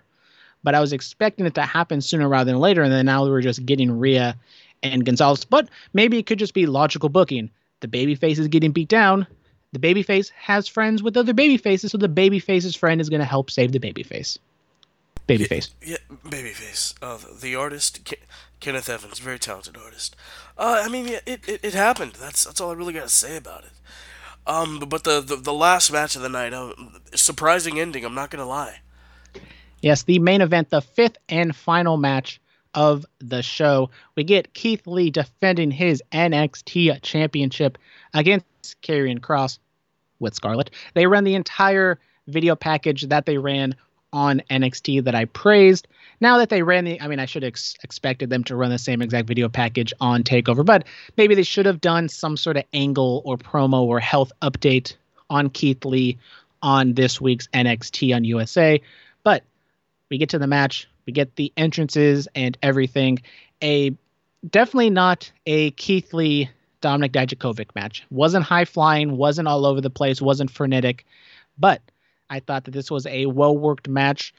but 0.62 0.74
I 0.74 0.80
was 0.80 0.92
expecting 0.92 1.46
it 1.46 1.54
to 1.54 1.62
happen 1.62 2.00
sooner 2.00 2.28
rather 2.28 2.50
than 2.50 2.60
later, 2.60 2.82
and 2.82 2.92
then 2.92 3.06
now 3.06 3.24
we're 3.24 3.40
just 3.40 3.64
getting 3.64 3.90
Rhea 3.90 4.36
and 4.82 5.04
Gonzalez. 5.04 5.44
But 5.44 5.68
maybe 5.92 6.18
it 6.18 6.26
could 6.26 6.38
just 6.38 6.54
be 6.54 6.66
logical 6.66 7.08
booking. 7.08 7.50
The 7.80 7.88
babyface 7.88 8.38
is 8.38 8.48
getting 8.48 8.72
beat 8.72 8.88
down. 8.88 9.26
The 9.72 9.78
babyface 9.78 10.30
has 10.32 10.66
friends 10.66 11.02
with 11.02 11.16
other 11.16 11.32
babyfaces, 11.32 11.90
so 11.90 11.98
the 11.98 12.08
babyface's 12.08 12.74
friend 12.74 13.00
is 13.00 13.08
going 13.08 13.20
to 13.20 13.26
help 13.26 13.50
save 13.50 13.72
the 13.72 13.78
babyface. 13.78 14.38
Babyface. 15.28 15.70
Yeah, 15.84 15.98
babyface. 16.24 16.94
Uh, 17.00 17.18
the, 17.40 17.54
artist, 17.54 18.04
Ke- 18.04 18.26
Kenneth 18.58 18.88
Evans, 18.88 19.20
very 19.20 19.38
talented 19.38 19.76
artist. 19.76 20.16
Uh, 20.58 20.82
I 20.84 20.88
mean, 20.88 21.06
yeah, 21.06 21.20
it, 21.24 21.48
it, 21.48 21.60
it 21.62 21.74
happened. 21.74 22.14
That's 22.14 22.44
that's 22.44 22.60
all 22.60 22.70
I 22.70 22.74
really 22.74 22.92
got 22.92 23.04
to 23.04 23.08
say 23.08 23.36
about 23.36 23.64
it. 23.64 23.70
Um, 24.46 24.80
but 24.80 25.04
the, 25.04 25.20
the, 25.20 25.36
the 25.36 25.52
last 25.52 25.92
match 25.92 26.16
of 26.16 26.22
the 26.22 26.28
night, 26.28 26.52
uh, 26.52 26.72
surprising 27.14 27.78
ending. 27.78 28.04
I'm 28.04 28.14
not 28.14 28.30
gonna 28.30 28.46
lie. 28.46 28.80
Yes, 29.82 30.02
the 30.02 30.18
main 30.18 30.40
event, 30.40 30.70
the 30.70 30.80
fifth 30.80 31.16
and 31.28 31.54
final 31.54 31.96
match 31.96 32.40
of 32.74 33.06
the 33.20 33.42
show. 33.42 33.90
We 34.16 34.24
get 34.24 34.54
Keith 34.54 34.86
Lee 34.86 35.10
defending 35.10 35.70
his 35.70 36.02
NXT 36.12 37.02
championship 37.02 37.78
against 38.14 38.46
Karrion 38.82 39.20
Kross 39.20 39.58
with 40.18 40.34
Scarlett. 40.34 40.70
They 40.94 41.06
run 41.06 41.24
the 41.24 41.34
entire 41.34 41.98
video 42.26 42.54
package 42.54 43.02
that 43.08 43.26
they 43.26 43.38
ran 43.38 43.74
on 44.12 44.42
NXT 44.50 45.04
that 45.04 45.14
I 45.14 45.24
praised. 45.26 45.86
Now 46.20 46.38
that 46.38 46.48
they 46.48 46.62
ran 46.62 46.84
the, 46.84 47.00
I 47.00 47.08
mean, 47.08 47.18
I 47.18 47.26
should 47.26 47.42
have 47.42 47.50
ex- 47.50 47.76
expected 47.82 48.28
them 48.28 48.44
to 48.44 48.56
run 48.56 48.70
the 48.70 48.78
same 48.78 49.02
exact 49.02 49.28
video 49.28 49.48
package 49.48 49.92
on 50.00 50.22
Takeover, 50.22 50.64
but 50.64 50.84
maybe 51.16 51.34
they 51.34 51.42
should 51.42 51.66
have 51.66 51.80
done 51.80 52.08
some 52.08 52.36
sort 52.36 52.56
of 52.56 52.64
angle 52.72 53.22
or 53.24 53.38
promo 53.38 53.82
or 53.82 54.00
health 54.00 54.32
update 54.42 54.96
on 55.28 55.48
Keith 55.48 55.84
Lee 55.84 56.18
on 56.62 56.94
this 56.94 57.20
week's 57.20 57.46
NXT 57.48 58.14
on 58.14 58.24
USA. 58.24 58.80
But 59.22 59.44
we 60.10 60.18
get 60.18 60.30
to 60.30 60.38
the 60.38 60.46
match, 60.46 60.88
we 61.06 61.12
get 61.12 61.36
the 61.36 61.52
entrances 61.56 62.28
and 62.34 62.58
everything. 62.62 63.20
A 63.62 63.94
definitely 64.48 64.90
not 64.90 65.30
a 65.46 65.70
Keith 65.72 66.12
Lee 66.12 66.50
Dominik 66.80 67.12
Dijakovic 67.12 67.74
match. 67.74 68.04
Wasn't 68.10 68.44
high 68.44 68.64
flying, 68.64 69.16
wasn't 69.16 69.48
all 69.48 69.66
over 69.66 69.80
the 69.80 69.90
place, 69.90 70.20
wasn't 70.20 70.50
frenetic, 70.50 71.04
but 71.58 71.82
I 72.28 72.40
thought 72.40 72.64
that 72.64 72.70
this 72.72 72.90
was 72.90 73.06
a 73.06 73.26
well 73.26 73.56
worked 73.56 73.88
match. 73.88 74.32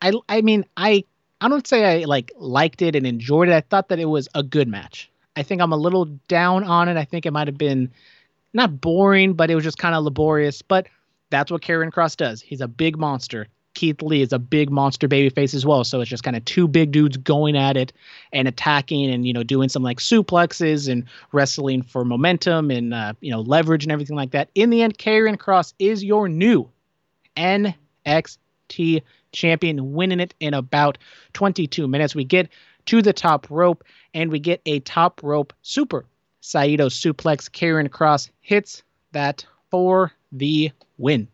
I 0.00 0.12
I 0.28 0.40
mean 0.40 0.64
I 0.76 1.04
I 1.40 1.48
don't 1.48 1.66
say 1.66 2.02
I 2.02 2.04
like 2.04 2.32
liked 2.36 2.82
it 2.82 2.96
and 2.96 3.06
enjoyed 3.06 3.48
it. 3.48 3.54
I 3.54 3.60
thought 3.60 3.88
that 3.88 3.98
it 3.98 4.06
was 4.06 4.28
a 4.34 4.42
good 4.42 4.68
match. 4.68 5.10
I 5.36 5.42
think 5.42 5.60
I'm 5.60 5.72
a 5.72 5.76
little 5.76 6.06
down 6.28 6.64
on 6.64 6.88
it. 6.88 6.96
I 6.96 7.04
think 7.04 7.26
it 7.26 7.32
might 7.32 7.46
have 7.46 7.58
been 7.58 7.90
not 8.54 8.80
boring, 8.80 9.34
but 9.34 9.50
it 9.50 9.54
was 9.54 9.64
just 9.64 9.78
kind 9.78 9.94
of 9.94 10.02
laborious. 10.02 10.62
But 10.62 10.88
that's 11.30 11.50
what 11.50 11.62
Karrion 11.62 11.90
Kross 11.90 12.16
does. 12.16 12.40
He's 12.40 12.62
a 12.62 12.68
big 12.68 12.98
monster. 12.98 13.48
Keith 13.76 14.00
Lee 14.00 14.22
is 14.22 14.32
a 14.32 14.38
big 14.38 14.70
monster 14.70 15.06
baby 15.06 15.28
face 15.28 15.52
as 15.52 15.66
well. 15.66 15.84
So 15.84 16.00
it's 16.00 16.08
just 16.08 16.24
kind 16.24 16.34
of 16.34 16.44
two 16.46 16.66
big 16.66 16.92
dudes 16.92 17.18
going 17.18 17.56
at 17.56 17.76
it 17.76 17.92
and 18.32 18.48
attacking 18.48 19.10
and, 19.10 19.26
you 19.26 19.34
know, 19.34 19.42
doing 19.42 19.68
some 19.68 19.82
like 19.82 19.98
suplexes 19.98 20.90
and 20.90 21.04
wrestling 21.32 21.82
for 21.82 22.02
momentum 22.02 22.70
and, 22.70 22.94
uh, 22.94 23.12
you 23.20 23.30
know, 23.30 23.42
leverage 23.42 23.84
and 23.84 23.92
everything 23.92 24.16
like 24.16 24.30
that. 24.30 24.48
In 24.54 24.70
the 24.70 24.80
end, 24.80 24.96
Karrion 24.96 25.36
Kross 25.36 25.74
is 25.78 26.02
your 26.02 26.26
new 26.26 26.68
NXT 27.36 29.02
champion, 29.32 29.92
winning 29.92 30.20
it 30.20 30.34
in 30.40 30.54
about 30.54 30.96
22 31.34 31.86
minutes. 31.86 32.14
We 32.14 32.24
get 32.24 32.48
to 32.86 33.02
the 33.02 33.12
top 33.12 33.46
rope 33.50 33.84
and 34.14 34.30
we 34.30 34.38
get 34.38 34.62
a 34.64 34.80
top 34.80 35.22
rope 35.22 35.52
super 35.60 36.06
Saito 36.40 36.88
suplex. 36.88 37.50
Karrion 37.50 37.90
Kross 37.90 38.30
hits 38.40 38.82
that 39.12 39.44
for 39.70 40.12
the 40.32 40.72
win. 40.96 41.28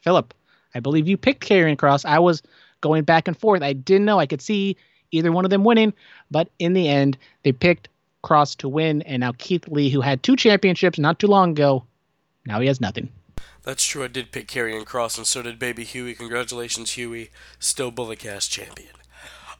Philip, 0.00 0.32
I 0.74 0.80
believe 0.80 1.08
you 1.08 1.16
picked 1.16 1.46
Karrion 1.46 1.76
Kross. 1.76 2.04
I 2.04 2.18
was 2.18 2.42
going 2.80 3.04
back 3.04 3.28
and 3.28 3.38
forth. 3.38 3.62
I 3.62 3.72
didn't 3.72 4.04
know 4.04 4.18
I 4.18 4.26
could 4.26 4.42
see 4.42 4.76
either 5.10 5.32
one 5.32 5.44
of 5.44 5.50
them 5.50 5.64
winning, 5.64 5.94
but 6.30 6.48
in 6.58 6.72
the 6.72 6.88
end, 6.88 7.16
they 7.42 7.52
picked 7.52 7.88
Kross 8.22 8.56
to 8.58 8.68
win. 8.68 9.02
And 9.02 9.20
now 9.20 9.32
Keith 9.38 9.68
Lee, 9.68 9.90
who 9.90 10.00
had 10.00 10.22
two 10.22 10.36
championships 10.36 10.98
not 10.98 11.18
too 11.18 11.26
long 11.26 11.52
ago, 11.52 11.84
now 12.46 12.60
he 12.60 12.66
has 12.66 12.80
nothing. 12.80 13.08
That's 13.62 13.86
true. 13.86 14.04
I 14.04 14.08
did 14.08 14.30
pick 14.30 14.46
Karrion 14.46 14.84
Kross, 14.84 15.16
and 15.16 15.26
so 15.26 15.40
did 15.40 15.58
Baby 15.58 15.84
Huey. 15.84 16.14
Congratulations, 16.14 16.92
Huey, 16.92 17.30
still 17.58 17.90
Bulletcast 17.90 18.50
champion. 18.50 18.90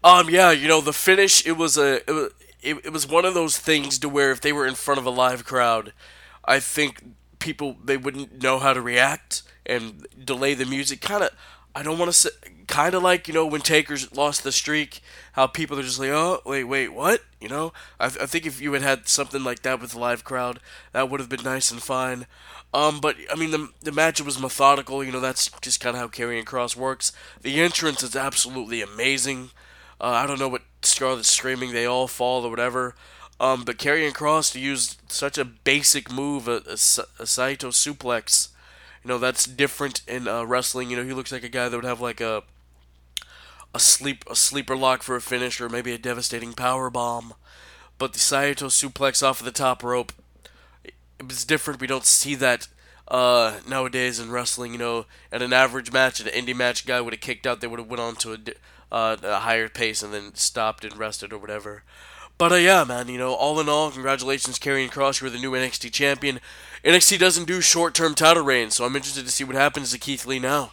Um, 0.03 0.29
yeah, 0.29 0.51
you 0.51 0.69
know 0.69 0.83
the 0.83 0.93
finish. 0.93 1.47
It 1.47 1.57
was 1.57 1.79
a 1.79 2.03
it 2.07 2.13
was, 2.13 2.31
it, 2.63 2.77
it 2.85 2.93
was 2.93 3.09
one 3.09 3.25
of 3.25 3.33
those 3.33 3.57
things 3.57 3.99
to 4.01 4.09
where 4.09 4.31
if 4.31 4.43
they 4.43 4.53
were 4.53 4.67
in 4.67 4.75
front 4.75 5.01
of 5.01 5.07
a 5.07 5.11
live 5.11 5.47
crowd, 5.47 5.95
I 6.45 6.61
think 6.61 7.03
people 7.39 7.77
they 7.83 7.97
wouldn't 7.97 8.43
know 8.43 8.59
how 8.59 8.75
to 8.75 8.83
react 8.83 9.43
and 9.67 10.07
delay 10.25 10.55
the 10.55 10.67
music. 10.67 11.01
Kind 11.01 11.25
of, 11.25 11.31
I 11.75 11.83
don't 11.83 11.99
want 11.99 12.13
to 12.13 12.33
kind 12.67 12.95
of 12.95 13.03
like 13.03 13.29
you 13.29 13.35
know 13.35 13.47
when 13.47 13.61
Taker's 13.61 14.15
lost 14.15 14.43
the 14.43 14.53
streak, 14.53 15.01
how 15.33 15.47
people 15.47 15.79
are 15.79 15.83
just 15.83 15.99
like, 15.99 16.11
oh 16.11 16.41
wait 16.45 16.65
wait 16.65 16.93
what? 16.93 17.23
You 17.41 17.49
know, 17.49 17.73
I, 18.01 18.07
I 18.07 18.27
think 18.27 18.47
if 18.47 18.61
you 18.61 18.73
had 18.73 18.83
had 18.83 19.09
something 19.09 19.45
like 19.45 19.63
that 19.63 19.81
with 19.81 19.95
a 19.95 19.99
live 19.99 20.25
crowd, 20.25 20.61
that 20.93 21.11
would 21.11 21.21
have 21.21 21.29
been 21.29 21.43
nice 21.43 21.71
and 21.71 21.83
fine. 21.83 22.27
Um, 22.73 23.01
but 23.01 23.17
I 23.31 23.37
mean 23.37 23.51
the 23.51 23.71
the 23.81 23.93
match 23.93 24.21
was 24.21 24.41
methodical. 24.41 25.05
You 25.05 25.13
know 25.13 25.21
that's 25.21 25.51
just 25.61 25.81
kind 25.81 25.97
of 25.97 26.01
how 26.01 26.09
Karrion 26.09 26.45
Kross 26.45 26.77
works. 26.77 27.13
The 27.43 27.61
entrance 27.61 28.03
is 28.03 28.17
absolutely 28.17 28.83
amazing. 28.83 29.51
Uh, 30.01 30.09
I 30.09 30.27
don't 30.27 30.41
know 30.41 30.49
what 30.49 30.63
Scarlett's 30.83 31.31
screaming. 31.31 31.73
They 31.73 31.87
all 31.87 32.09
fall 32.09 32.45
or 32.45 32.51
whatever. 32.51 32.95
Um, 33.41 33.65
but 33.65 33.79
Karrion 33.79 34.13
Kross 34.13 34.53
to 34.53 34.61
use 34.61 34.97
such 35.09 35.39
a 35.39 35.45
basic 35.45 36.11
move, 36.11 36.47
a, 36.47 36.63
a, 36.67 37.23
a 37.23 37.27
Saito 37.27 37.69
suplex, 37.71 38.49
you 39.05 39.09
know 39.09 39.19
that's 39.19 39.45
different 39.45 40.03
in 40.09 40.27
uh, 40.29 40.45
wrestling. 40.45 40.91
You 40.91 40.97
know 40.97 41.05
he 41.05 41.13
looks 41.13 41.33
like 41.33 41.45
a 41.45 41.49
guy 41.49 41.69
that 41.69 41.77
would 41.77 41.85
have 41.85 42.01
like 42.01 42.21
a 42.21 42.43
a 43.75 43.81
sleep 43.81 44.25
a 44.31 44.37
sleeper 44.37 44.77
lock 44.77 45.03
for 45.03 45.17
a 45.17 45.21
finish 45.21 45.61
or 45.61 45.69
maybe 45.69 45.93
a 45.93 45.99
devastating 45.99 46.53
power 46.53 46.91
bomb. 46.91 47.35
But 47.99 48.13
the 48.13 48.19
Saito 48.19 48.67
suplex 48.69 49.23
off 49.23 49.41
of 49.41 49.45
the 49.45 49.53
top 49.53 49.83
rope 49.83 50.13
it 50.85 51.29
was 51.29 51.45
different. 51.45 51.81
We 51.81 51.87
don't 51.87 52.05
see 52.05 52.35
that 52.37 52.69
uh, 53.09 53.61
nowadays 53.69 54.19
in 54.19 54.31
wrestling. 54.31 54.73
You 54.73 54.79
know, 54.79 55.07
at 55.33 55.43
an 55.43 55.53
average 55.53 55.93
match, 55.93 56.21
an 56.21 56.27
indie 56.27 56.57
match, 56.57 56.87
guy 56.87 57.01
would 57.01 57.13
have 57.15 57.21
kicked 57.21 57.47
out. 57.47 57.61
They 57.61 57.67
would 57.67 57.81
have 57.81 57.89
went 57.89 58.01
on 58.01 58.17
to 58.17 58.33
a, 58.35 58.39
uh, 58.95 59.17
a 59.23 59.39
higher 59.41 59.69
pace 59.69 60.03
and 60.03 60.13
then 60.13 60.35
stopped 60.35 60.85
and 60.85 60.97
rested 60.97 61.33
or 61.33 61.39
whatever. 61.39 61.83
But 62.37 62.53
uh, 62.53 62.57
yeah, 62.57 62.85
man, 62.85 63.09
you 63.09 63.19
know, 63.19 63.33
all 63.33 63.61
in 63.61 63.69
all, 63.69 63.91
congratulations, 63.91 64.59
Karrion 64.59 64.91
Kross. 64.91 65.21
You're 65.21 65.31
the 65.31 65.39
new 65.39 65.53
NXT 65.53 65.93
champion. 65.93 66.41
NXT 66.85 67.19
doesn't 67.19 67.47
do 67.47 67.61
short-term 67.61 68.15
title 68.15 68.43
reigns, 68.43 68.75
so 68.75 68.85
I'm 68.85 68.97
interested 68.97 69.25
to 69.25 69.33
see 69.33 69.45
what 69.45 69.55
happens 69.55 69.93
to 69.93 69.99
Keith 69.99 70.27
Lee 70.27 70.39
now. 70.39 70.73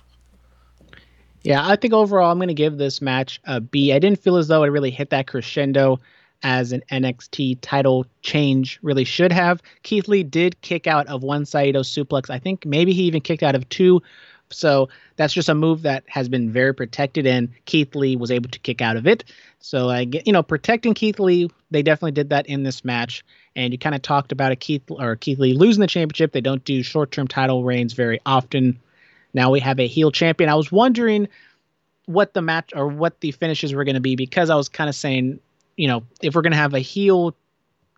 Yeah, 1.44 1.68
I 1.68 1.76
think 1.76 1.94
overall 1.94 2.32
I'm 2.32 2.38
going 2.38 2.50
to 2.50 2.54
give 2.54 2.78
this 2.78 3.02
match 3.02 3.40
a 3.46 3.60
B. 3.60 3.94
I 3.94 4.00
didn't 4.00 4.20
feel 4.20 4.38
as 4.38 4.48
though 4.48 4.64
it 4.64 4.68
really 4.68 4.92
hit 4.92 5.10
that 5.12 5.28
crescendo 5.28 6.00
as 6.44 6.72
an 6.72 6.84
NXT 6.92 7.60
title 7.62 8.06
change 8.22 8.80
really 8.82 9.04
should 9.04 9.32
have. 9.32 9.62
Keith 9.84 10.08
Lee 10.08 10.24
did 10.24 10.60
kick 10.62 10.88
out 10.88 11.08
of 11.08 11.24
one 11.24 11.46
Saito 11.46 11.82
suplex. 11.82 12.30
I 12.30 12.40
think 12.40 12.66
maybe 12.66 12.94
he 12.94 13.04
even 13.04 13.22
kicked 13.22 13.44
out 13.44 13.56
of 13.56 13.68
two. 13.70 14.02
So 14.54 14.90
that's 15.16 15.34
just 15.34 15.50
a 15.50 15.56
move 15.56 15.82
that 15.84 16.04
has 16.08 16.30
been 16.30 16.52
very 16.52 16.74
protected, 16.74 17.26
and 17.26 17.50
Keith 17.66 17.96
Lee 17.96 18.16
was 18.16 18.32
able 18.32 18.50
to 18.50 18.60
kick 18.60 18.82
out 18.82 18.98
of 18.98 19.08
it. 19.08 19.24
So 19.60 19.90
I 19.90 20.06
get, 20.06 20.26
you 20.26 20.34
know, 20.34 20.44
protecting 20.44 20.94
Keith 20.94 21.20
Lee, 21.20 21.50
they 21.70 21.84
definitely 21.84 22.12
did 22.12 22.30
that 22.30 22.48
in 22.48 22.64
this 22.64 22.84
match. 22.84 23.24
And 23.56 23.74
you 23.74 23.80
kind 23.80 23.96
of 23.96 24.02
talked 24.02 24.32
about 24.32 24.52
a 24.52 24.56
Keith 24.56 24.84
or 24.90 25.16
Keith 25.16 25.40
Lee 25.40 25.54
losing 25.54 25.82
the 25.82 25.88
championship. 25.88 26.32
They 26.32 26.42
don't 26.42 26.64
do 26.64 26.84
short-term 26.84 27.28
title 27.28 27.64
reigns 27.64 27.94
very 27.94 28.20
often. 28.26 28.80
Now 29.34 29.52
we 29.52 29.60
have 29.60 29.80
a 29.80 29.88
heel 29.88 30.12
champion. 30.12 30.50
I 30.50 30.56
was 30.56 30.72
wondering 30.72 31.28
what 32.06 32.34
the 32.34 32.42
match 32.42 32.72
or 32.76 32.88
what 32.88 33.20
the 33.20 33.32
finishes 33.32 33.74
were 33.74 33.84
going 33.84 33.96
to 33.96 34.02
be 34.02 34.16
because 34.16 34.50
I 34.50 34.56
was 34.56 34.70
kind 34.70 34.90
of 34.90 34.96
saying 34.96 35.40
you 35.82 35.88
know, 35.88 36.04
if 36.22 36.36
we're 36.36 36.42
going 36.42 36.52
to 36.52 36.58
have 36.58 36.74
a 36.74 36.80
heel 36.80 37.36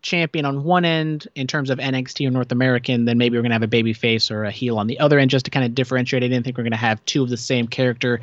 champion 0.03 0.45
on 0.45 0.63
one 0.63 0.85
end 0.85 1.27
in 1.33 1.47
terms 1.47 1.69
of 1.69 1.79
NXT 1.79 2.27
or 2.27 2.31
North 2.31 2.51
American, 2.51 3.05
then 3.05 3.17
maybe 3.17 3.37
we're 3.37 3.41
going 3.41 3.49
to 3.49 3.55
have 3.55 3.63
a 3.63 3.67
baby 3.67 3.93
face 3.93 4.29
or 4.29 4.43
a 4.43 4.51
heel 4.51 4.77
on 4.77 4.87
the 4.87 4.99
other 4.99 5.17
end 5.17 5.31
just 5.31 5.45
to 5.45 5.51
kind 5.51 5.65
of 5.65 5.73
differentiate. 5.73 6.23
I 6.23 6.27
didn't 6.27 6.43
think 6.43 6.57
we're 6.57 6.63
going 6.63 6.71
to 6.71 6.77
have 6.77 7.03
two 7.05 7.23
of 7.23 7.29
the 7.29 7.37
same 7.37 7.67
character 7.67 8.21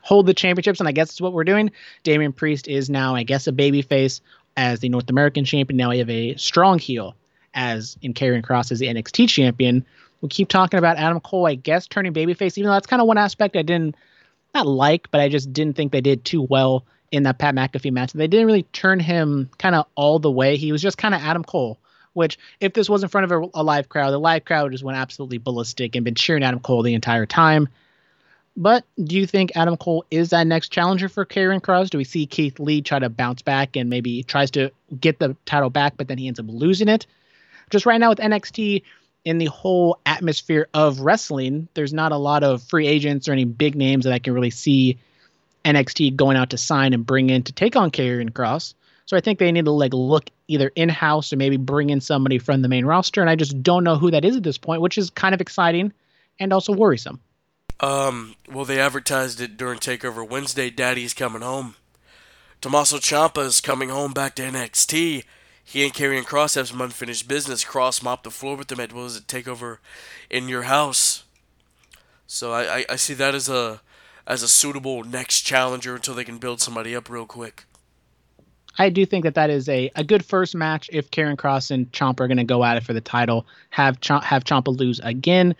hold 0.00 0.26
the 0.26 0.34
championships, 0.34 0.80
and 0.80 0.88
I 0.88 0.92
guess 0.92 1.08
that's 1.08 1.20
what 1.20 1.32
we're 1.32 1.44
doing. 1.44 1.70
Damian 2.02 2.32
Priest 2.32 2.66
is 2.66 2.88
now, 2.88 3.14
I 3.14 3.22
guess, 3.22 3.46
a 3.46 3.52
baby 3.52 3.82
face 3.82 4.20
as 4.56 4.80
the 4.80 4.88
North 4.88 5.10
American 5.10 5.44
champion. 5.44 5.76
Now 5.76 5.90
we 5.90 5.98
have 5.98 6.10
a 6.10 6.34
strong 6.36 6.78
heel 6.78 7.14
as 7.54 7.98
in 8.02 8.14
Karrion 8.14 8.42
Kross 8.42 8.72
as 8.72 8.78
the 8.78 8.86
NXT 8.86 9.28
champion. 9.28 9.84
We 10.20 10.28
keep 10.28 10.48
talking 10.48 10.78
about 10.78 10.96
Adam 10.96 11.20
Cole, 11.20 11.46
I 11.46 11.54
guess, 11.54 11.86
turning 11.86 12.12
babyface, 12.12 12.56
even 12.58 12.68
though 12.68 12.74
that's 12.74 12.86
kind 12.86 13.02
of 13.02 13.08
one 13.08 13.18
aspect 13.18 13.56
I 13.56 13.62
didn't 13.62 13.96
not 14.54 14.66
like, 14.66 15.10
but 15.10 15.20
I 15.20 15.28
just 15.28 15.52
didn't 15.52 15.76
think 15.76 15.92
they 15.92 16.00
did 16.00 16.24
too 16.24 16.42
well 16.42 16.84
in 17.10 17.22
that 17.24 17.38
Pat 17.38 17.54
McAfee 17.54 17.92
match. 17.92 18.12
They 18.12 18.26
didn't 18.26 18.46
really 18.46 18.64
turn 18.64 19.00
him 19.00 19.50
kind 19.58 19.74
of 19.74 19.86
all 19.94 20.18
the 20.18 20.30
way. 20.30 20.56
He 20.56 20.72
was 20.72 20.82
just 20.82 20.98
kind 20.98 21.14
of 21.14 21.20
Adam 21.22 21.44
Cole. 21.44 21.78
Which, 22.14 22.38
if 22.58 22.72
this 22.72 22.88
was 22.88 23.04
in 23.04 23.08
front 23.10 23.30
of 23.30 23.42
a, 23.44 23.60
a, 23.60 23.62
live 23.62 23.88
crowd, 23.88 24.10
the 24.10 24.18
live 24.18 24.44
crowd 24.44 24.72
just 24.72 24.82
went 24.82 24.98
absolutely 24.98 25.38
ballistic 25.38 25.94
and 25.94 26.04
been 26.04 26.16
cheering 26.16 26.42
Adam 26.42 26.58
Cole 26.58 26.82
the 26.82 26.94
entire 26.94 27.26
time. 27.26 27.68
But 28.56 28.84
do 29.00 29.14
you 29.14 29.24
think 29.24 29.52
Adam 29.54 29.76
Cole 29.76 30.04
is 30.10 30.30
that 30.30 30.48
next 30.48 30.70
challenger 30.70 31.08
for 31.08 31.24
Karrion 31.24 31.60
Kross? 31.60 31.90
Do 31.90 31.98
we 31.98 32.02
see 32.02 32.26
Keith 32.26 32.58
Lee 32.58 32.82
try 32.82 32.98
to 32.98 33.08
bounce 33.08 33.42
back 33.42 33.76
and 33.76 33.88
maybe 33.88 34.24
tries 34.24 34.50
to 34.52 34.72
get 35.00 35.20
the 35.20 35.36
title 35.44 35.70
back, 35.70 35.96
but 35.96 36.08
then 36.08 36.18
he 36.18 36.26
ends 36.26 36.40
up 36.40 36.46
losing 36.48 36.88
it? 36.88 37.06
Just 37.70 37.86
right 37.86 38.00
now 38.00 38.08
with 38.08 38.18
NXT, 38.18 38.82
in 39.24 39.38
the 39.38 39.46
whole 39.46 40.00
atmosphere 40.06 40.68
of 40.74 41.00
wrestling, 41.00 41.68
there's 41.74 41.92
not 41.92 42.12
a 42.12 42.16
lot 42.16 42.42
of 42.42 42.62
free 42.62 42.86
agents 42.86 43.28
or 43.28 43.32
any 43.32 43.44
big 43.44 43.76
names 43.76 44.04
that 44.04 44.12
I 44.12 44.18
can 44.18 44.32
really 44.32 44.50
see 44.50 44.98
NXT 45.64 46.16
going 46.16 46.36
out 46.36 46.50
to 46.50 46.58
sign 46.58 46.92
and 46.92 47.04
bring 47.04 47.30
in 47.30 47.42
to 47.44 47.52
take 47.52 47.76
on 47.76 47.90
Karrion 47.90 48.30
Kross. 48.30 48.74
So 49.06 49.16
I 49.16 49.20
think 49.20 49.38
they 49.38 49.50
need 49.50 49.64
to 49.64 49.70
like 49.70 49.94
look 49.94 50.30
either 50.48 50.70
in 50.74 50.88
house 50.88 51.32
or 51.32 51.36
maybe 51.36 51.56
bring 51.56 51.90
in 51.90 52.00
somebody 52.00 52.38
from 52.38 52.62
the 52.62 52.68
main 52.68 52.84
roster. 52.84 53.20
And 53.20 53.30
I 53.30 53.36
just 53.36 53.62
don't 53.62 53.84
know 53.84 53.96
who 53.96 54.10
that 54.10 54.24
is 54.24 54.36
at 54.36 54.42
this 54.42 54.58
point, 54.58 54.82
which 54.82 54.98
is 54.98 55.10
kind 55.10 55.34
of 55.34 55.40
exciting 55.40 55.92
and 56.38 56.52
also 56.52 56.72
worrisome. 56.72 57.20
Um, 57.80 58.34
well, 58.50 58.64
they 58.64 58.80
advertised 58.80 59.40
it 59.40 59.56
during 59.56 59.78
Takeover 59.78 60.28
Wednesday. 60.28 60.68
Daddy's 60.68 61.14
coming 61.14 61.42
home. 61.42 61.76
Tommaso 62.60 62.98
Ciampa 62.98 63.44
is 63.44 63.60
coming 63.60 63.88
home 63.88 64.12
back 64.12 64.34
to 64.34 64.42
NXT. 64.42 65.24
he 65.64 65.84
and 65.84 65.94
Karrion 65.94 66.24
Kross 66.24 66.56
have 66.56 66.68
some 66.68 66.80
unfinished 66.80 67.28
business. 67.28 67.64
Kross 67.64 68.02
mopped 68.02 68.24
the 68.24 68.30
floor 68.30 68.56
with 68.56 68.68
them 68.68 68.80
at 68.80 68.92
what 68.92 69.04
was 69.04 69.16
it 69.16 69.26
takeover 69.26 69.78
in 70.28 70.48
your 70.48 70.62
house. 70.62 71.24
So 72.26 72.52
I, 72.52 72.78
I, 72.78 72.84
I 72.90 72.96
see 72.96 73.14
that 73.14 73.34
as 73.34 73.48
a 73.48 73.80
as 74.28 74.42
a 74.42 74.48
suitable 74.48 75.02
next 75.02 75.40
challenger 75.40 75.96
until 75.96 76.14
they 76.14 76.22
can 76.22 76.38
build 76.38 76.60
somebody 76.60 76.94
up 76.94 77.08
real 77.08 77.26
quick. 77.26 77.64
I 78.78 78.90
do 78.90 79.04
think 79.04 79.24
that 79.24 79.34
that 79.34 79.50
is 79.50 79.68
a, 79.68 79.90
a 79.96 80.04
good 80.04 80.24
first 80.24 80.54
match 80.54 80.88
if 80.92 81.10
Karrion 81.10 81.36
Kross 81.36 81.72
and 81.72 81.90
Chomp 81.90 82.20
are 82.20 82.28
going 82.28 82.36
to 82.36 82.44
go 82.44 82.62
at 82.62 82.76
it 82.76 82.84
for 82.84 82.92
the 82.92 83.00
title. 83.00 83.46
Have 83.70 84.00
Ch- 84.00 84.22
have 84.22 84.44
Ciampa 84.44 84.78
lose 84.78 85.00
again. 85.00 85.56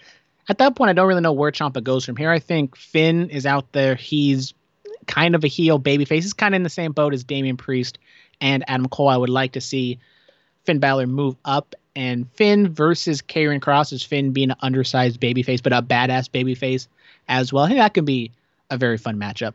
At 0.49 0.59
that 0.59 0.77
point, 0.77 0.91
I 0.91 0.93
don't 0.93 1.09
really 1.09 1.23
know 1.23 1.33
where 1.33 1.51
Ciampa 1.51 1.83
goes 1.83 2.05
from 2.05 2.15
here. 2.15 2.31
I 2.31 2.39
think 2.39 2.77
Finn 2.77 3.29
is 3.31 3.45
out 3.45 3.73
there. 3.73 3.97
He's 3.97 4.55
kind 5.07 5.35
of 5.35 5.43
a 5.43 5.49
heel 5.49 5.81
babyface. 5.81 6.23
He's 6.23 6.33
kind 6.33 6.55
of 6.55 6.59
in 6.59 6.63
the 6.63 6.71
same 6.71 6.93
boat 6.93 7.13
as 7.13 7.25
Damian 7.25 7.57
Priest 7.57 7.99
and 8.41 8.63
Adam 8.69 8.87
Cole. 8.89 9.09
I 9.09 9.17
would 9.17 9.31
like 9.31 9.53
to 9.53 9.61
see 9.61 9.99
Finn 10.65 10.79
Balor 10.79 11.07
move 11.09 11.35
up 11.45 11.75
and 11.97 12.31
Finn 12.35 12.73
versus 12.73 13.21
Karrion 13.21 13.59
Kross 13.61 13.93
is 13.93 14.05
Finn 14.05 14.31
being 14.31 14.51
an 14.51 14.57
undersized 14.61 15.21
babyface, 15.21 15.63
but 15.63 15.73
a 15.73 15.83
badass 15.83 16.29
babyface 16.31 16.87
as 17.27 17.53
well. 17.53 17.65
I 17.65 17.69
think 17.69 17.81
that 17.81 17.95
could 17.95 18.05
be 18.05 18.31
a 18.71 18.77
very 18.77 18.99
fun 18.99 19.17
matchup. 19.17 19.55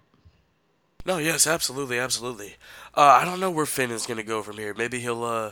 No, 1.06 1.18
yes, 1.18 1.46
absolutely, 1.48 2.00
absolutely. 2.00 2.56
Uh, 2.96 3.02
I 3.02 3.26
don't 3.26 3.40
know 3.40 3.52
where 3.52 3.66
Finn 3.66 3.92
is 3.92 4.06
going 4.06 4.18
to 4.18 4.24
go 4.24 4.42
from 4.42 4.58
here. 4.58 4.74
Maybe 4.74 5.00
he'll, 5.00 5.24
uh, 5.24 5.52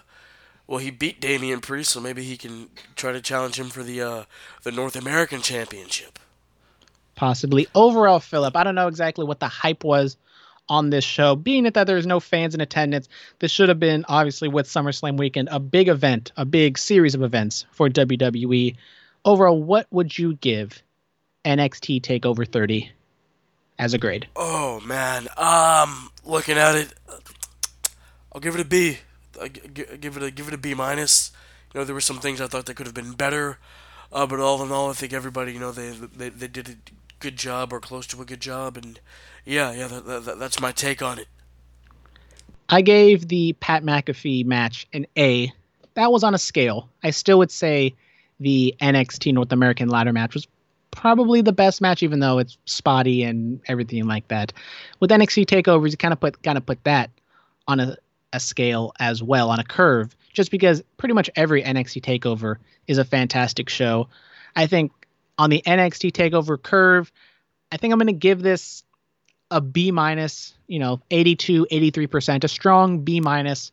well, 0.65 0.79
he 0.79 0.91
beat 0.91 1.19
Damian 1.19 1.59
Priest, 1.59 1.91
so 1.91 1.99
maybe 1.99 2.23
he 2.23 2.37
can 2.37 2.69
try 2.95 3.11
to 3.11 3.19
challenge 3.19 3.59
him 3.59 3.69
for 3.69 3.83
the 3.83 4.01
uh, 4.01 4.23
the 4.63 4.71
North 4.71 4.95
American 4.95 5.41
Championship. 5.41 6.19
Possibly. 7.15 7.67
Overall, 7.75 8.19
Philip, 8.19 8.55
I 8.55 8.63
don't 8.63 8.75
know 8.75 8.87
exactly 8.87 9.25
what 9.25 9.41
the 9.41 9.47
hype 9.47 9.83
was 9.83 10.15
on 10.69 10.89
this 10.89 11.03
show. 11.03 11.35
Being 11.35 11.65
that 11.65 11.85
there's 11.85 12.07
no 12.07 12.21
fans 12.21 12.55
in 12.55 12.61
attendance, 12.61 13.09
this 13.39 13.51
should 13.51 13.67
have 13.67 13.79
been 13.79 14.05
obviously 14.07 14.47
with 14.47 14.67
SummerSlam 14.67 15.17
weekend 15.17 15.49
a 15.51 15.59
big 15.59 15.89
event, 15.89 16.31
a 16.37 16.45
big 16.45 16.77
series 16.77 17.13
of 17.13 17.21
events 17.21 17.65
for 17.71 17.89
WWE. 17.89 18.77
Overall, 19.25 19.61
what 19.61 19.87
would 19.91 20.17
you 20.17 20.35
give 20.35 20.81
NXT 21.43 22.01
Takeover 22.01 22.47
30 22.47 22.89
as 23.81 23.95
a 23.95 23.97
grade? 23.97 24.27
Oh 24.35 24.79
man, 24.81 25.27
um, 25.35 26.11
looking 26.23 26.57
at 26.57 26.75
it, 26.75 26.93
I'll 28.31 28.39
give 28.39 28.55
it 28.55 28.61
a 28.61 28.65
B. 28.65 28.99
I 29.41 29.47
give 29.49 30.15
it 30.15 30.23
a 30.23 30.31
give 30.31 30.47
it 30.47 30.53
a 30.53 30.57
B 30.57 30.73
minus. 30.75 31.31
You 31.73 31.79
know, 31.79 31.85
there 31.85 31.95
were 31.95 32.01
some 32.01 32.19
things 32.19 32.39
I 32.39 32.47
thought 32.47 32.67
that 32.67 32.75
could 32.75 32.85
have 32.85 32.93
been 32.93 33.13
better, 33.13 33.57
uh, 34.13 34.27
but 34.27 34.39
all 34.39 34.61
in 34.61 34.71
all, 34.71 34.91
I 34.91 34.93
think 34.93 35.13
everybody, 35.13 35.53
you 35.53 35.59
know, 35.59 35.71
they 35.71 35.89
they, 35.89 36.29
they 36.29 36.47
did 36.47 36.69
a 36.69 36.75
good 37.19 37.35
job 37.35 37.73
or 37.73 37.79
close 37.79 38.05
to 38.07 38.21
a 38.21 38.25
good 38.25 38.39
job, 38.39 38.77
and 38.77 38.99
yeah, 39.45 39.71
yeah, 39.73 39.87
that, 39.87 40.25
that, 40.25 40.39
that's 40.39 40.61
my 40.61 40.71
take 40.71 41.01
on 41.01 41.17
it. 41.17 41.27
I 42.69 42.81
gave 42.81 43.27
the 43.27 43.53
Pat 43.53 43.83
McAfee 43.83 44.45
match 44.45 44.87
an 44.93 45.07
A. 45.17 45.51
That 45.95 46.11
was 46.11 46.23
on 46.23 46.35
a 46.35 46.37
scale. 46.37 46.87
I 47.03 47.09
still 47.09 47.39
would 47.39 47.51
say 47.51 47.95
the 48.39 48.75
NXT 48.79 49.33
North 49.33 49.51
American 49.51 49.89
ladder 49.89 50.13
match 50.13 50.35
was 50.35 50.47
probably 50.91 51.41
the 51.41 51.53
best 51.53 51.81
match, 51.81 52.03
even 52.03 52.19
though 52.19 52.37
it's 52.37 52.57
spotty 52.65 53.23
and 53.23 53.61
everything 53.67 54.05
like 54.05 54.27
that. 54.27 54.53
With 54.99 55.09
NXT 55.09 55.45
takeovers, 55.45 55.91
you 55.91 55.97
kind 55.97 56.13
of 56.13 56.19
put 56.19 56.41
kind 56.43 56.57
of 56.57 56.65
put 56.65 56.83
that 56.83 57.09
on 57.67 57.79
a, 57.79 57.97
a 58.33 58.39
scale 58.39 58.93
as 58.99 59.23
well, 59.23 59.49
on 59.49 59.59
a 59.59 59.63
curve, 59.63 60.15
just 60.33 60.51
because 60.51 60.83
pretty 60.97 61.13
much 61.13 61.29
every 61.35 61.63
NXT 61.63 62.01
takeover 62.01 62.57
is 62.87 62.97
a 62.97 63.05
fantastic 63.05 63.69
show. 63.69 64.09
I 64.55 64.67
think 64.67 64.91
on 65.37 65.49
the 65.49 65.61
NXT 65.65 66.11
takeover 66.11 66.61
curve, 66.61 67.11
I 67.71 67.77
think 67.77 67.93
I'm 67.93 67.99
going 67.99 68.07
to 68.07 68.13
give 68.13 68.41
this 68.41 68.83
a 69.49 69.61
B 69.61 69.91
minus, 69.91 70.53
you 70.67 70.79
know, 70.79 71.01
82, 71.11 71.67
83%, 71.71 72.43
a 72.43 72.47
strong 72.47 72.99
B 72.99 73.19
minus. 73.19 73.71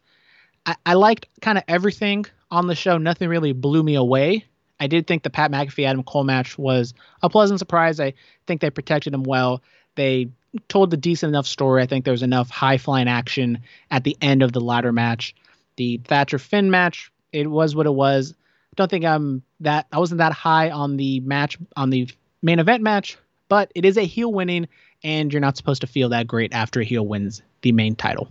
I, 0.66 0.76
I 0.84 0.94
liked 0.94 1.26
kind 1.40 1.58
of 1.58 1.64
everything 1.68 2.26
on 2.50 2.66
the 2.66 2.74
show. 2.74 2.98
Nothing 2.98 3.28
really 3.28 3.52
blew 3.52 3.82
me 3.82 3.94
away. 3.94 4.44
I 4.80 4.86
did 4.86 5.06
think 5.06 5.22
the 5.22 5.30
Pat 5.30 5.50
McAfee 5.50 5.86
Adam 5.86 6.02
Cole 6.02 6.24
match 6.24 6.56
was 6.58 6.94
a 7.22 7.28
pleasant 7.28 7.58
surprise. 7.58 8.00
I 8.00 8.14
think 8.46 8.60
they 8.60 8.70
protected 8.70 9.12
him 9.12 9.24
well. 9.24 9.62
They 9.94 10.30
told 10.68 10.90
the 10.90 10.96
decent 10.96 11.30
enough 11.30 11.46
story. 11.46 11.82
I 11.82 11.86
think 11.86 12.04
there 12.04 12.12
was 12.12 12.22
enough 12.22 12.50
high 12.50 12.78
flying 12.78 13.08
action 13.08 13.58
at 13.90 14.04
the 14.04 14.16
end 14.20 14.42
of 14.42 14.52
the 14.52 14.60
ladder 14.60 14.92
match. 14.92 15.34
The 15.76 16.00
Thatcher 16.04 16.38
Finn 16.38 16.70
match, 16.70 17.12
it 17.32 17.50
was 17.50 17.74
what 17.74 17.86
it 17.86 17.94
was. 17.94 18.34
Don't 18.76 18.90
think 18.90 19.04
I'm 19.04 19.42
that 19.60 19.86
I 19.92 19.98
wasn't 19.98 20.18
that 20.18 20.32
high 20.32 20.70
on 20.70 20.96
the 20.96 21.20
match 21.20 21.58
on 21.76 21.90
the 21.90 22.08
main 22.42 22.58
event 22.58 22.82
match, 22.82 23.18
but 23.48 23.72
it 23.74 23.84
is 23.84 23.96
a 23.96 24.04
heel 24.04 24.32
winning, 24.32 24.68
and 25.02 25.32
you're 25.32 25.40
not 25.40 25.56
supposed 25.56 25.80
to 25.80 25.86
feel 25.86 26.08
that 26.10 26.26
great 26.26 26.52
after 26.52 26.80
a 26.80 26.84
heel 26.84 27.06
wins 27.06 27.42
the 27.62 27.72
main 27.72 27.96
title. 27.96 28.28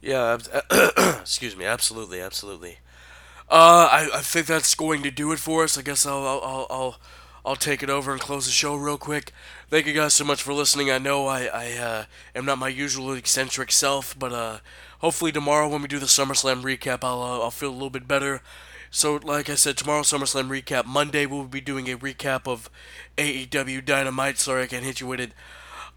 Yeah, 0.00 0.38
excuse 1.20 1.56
me, 1.56 1.64
absolutely, 1.64 2.20
absolutely. 2.20 2.78
Uh, 3.48 3.88
I, 3.90 4.08
I 4.14 4.20
think 4.22 4.46
that's 4.46 4.74
going 4.74 5.02
to 5.04 5.10
do 5.10 5.30
it 5.32 5.38
for 5.38 5.62
us. 5.62 5.78
I 5.78 5.82
guess 5.82 6.04
I'll, 6.04 6.26
I'll, 6.26 6.66
I'll, 6.68 6.96
I'll 7.44 7.56
take 7.56 7.82
it 7.82 7.90
over 7.90 8.10
and 8.10 8.20
close 8.20 8.46
the 8.46 8.50
show 8.50 8.74
real 8.74 8.98
quick. 8.98 9.32
Thank 9.70 9.86
you 9.86 9.92
guys 9.92 10.14
so 10.14 10.24
much 10.24 10.42
for 10.42 10.52
listening. 10.52 10.90
I 10.90 10.98
know 10.98 11.26
I, 11.26 11.44
I 11.44 11.72
uh, 11.74 12.04
am 12.34 12.44
not 12.44 12.58
my 12.58 12.68
usual 12.68 13.12
eccentric 13.12 13.70
self, 13.70 14.18
but 14.18 14.32
uh, 14.32 14.58
hopefully 14.98 15.30
tomorrow 15.30 15.68
when 15.68 15.80
we 15.80 15.86
do 15.86 16.00
the 16.00 16.06
SummerSlam 16.06 16.62
recap, 16.62 17.04
I'll, 17.04 17.22
uh, 17.22 17.40
I'll 17.40 17.52
feel 17.52 17.70
a 17.70 17.72
little 17.72 17.90
bit 17.90 18.08
better. 18.08 18.42
So, 18.90 19.20
like 19.22 19.48
I 19.48 19.54
said, 19.54 19.76
tomorrow 19.76 20.02
SummerSlam 20.02 20.48
recap. 20.48 20.84
Monday 20.84 21.24
we'll 21.24 21.44
be 21.44 21.60
doing 21.60 21.88
a 21.88 21.96
recap 21.96 22.48
of 22.48 22.68
AEW 23.16 23.84
Dynamite. 23.84 24.38
Sorry 24.38 24.64
I 24.64 24.66
can't 24.66 24.84
hit 24.84 25.00
you 25.00 25.06
with 25.06 25.20
it. 25.20 25.32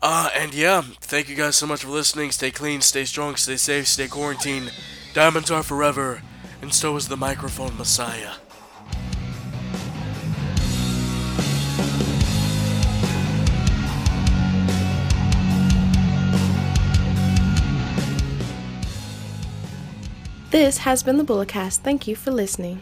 Uh, 0.04 0.30
and 0.36 0.54
yeah, 0.54 0.82
thank 1.02 1.28
you 1.28 1.36
guys 1.36 1.56
so 1.56 1.66
much 1.66 1.84
for 1.84 1.90
listening. 1.90 2.32
Stay 2.32 2.52
clean, 2.52 2.82
stay 2.82 3.06
strong, 3.06 3.36
stay 3.36 3.58
safe, 3.58 3.88
stay 3.88 4.08
quarantined. 4.08 4.72
Diamonds 5.14 5.50
are 5.50 5.64
forever 5.64 6.22
and 6.62 6.74
so 6.74 6.96
is 6.96 7.08
the 7.08 7.18
microphone 7.18 7.76
messiah. 7.78 8.34
This 20.52 20.80
has 20.80 21.04
been 21.04 21.18
the 21.18 21.24
Bulletcast. 21.24 21.80
Thank 21.82 22.08
you 22.08 22.16
for 22.16 22.32
listening. 22.32 22.82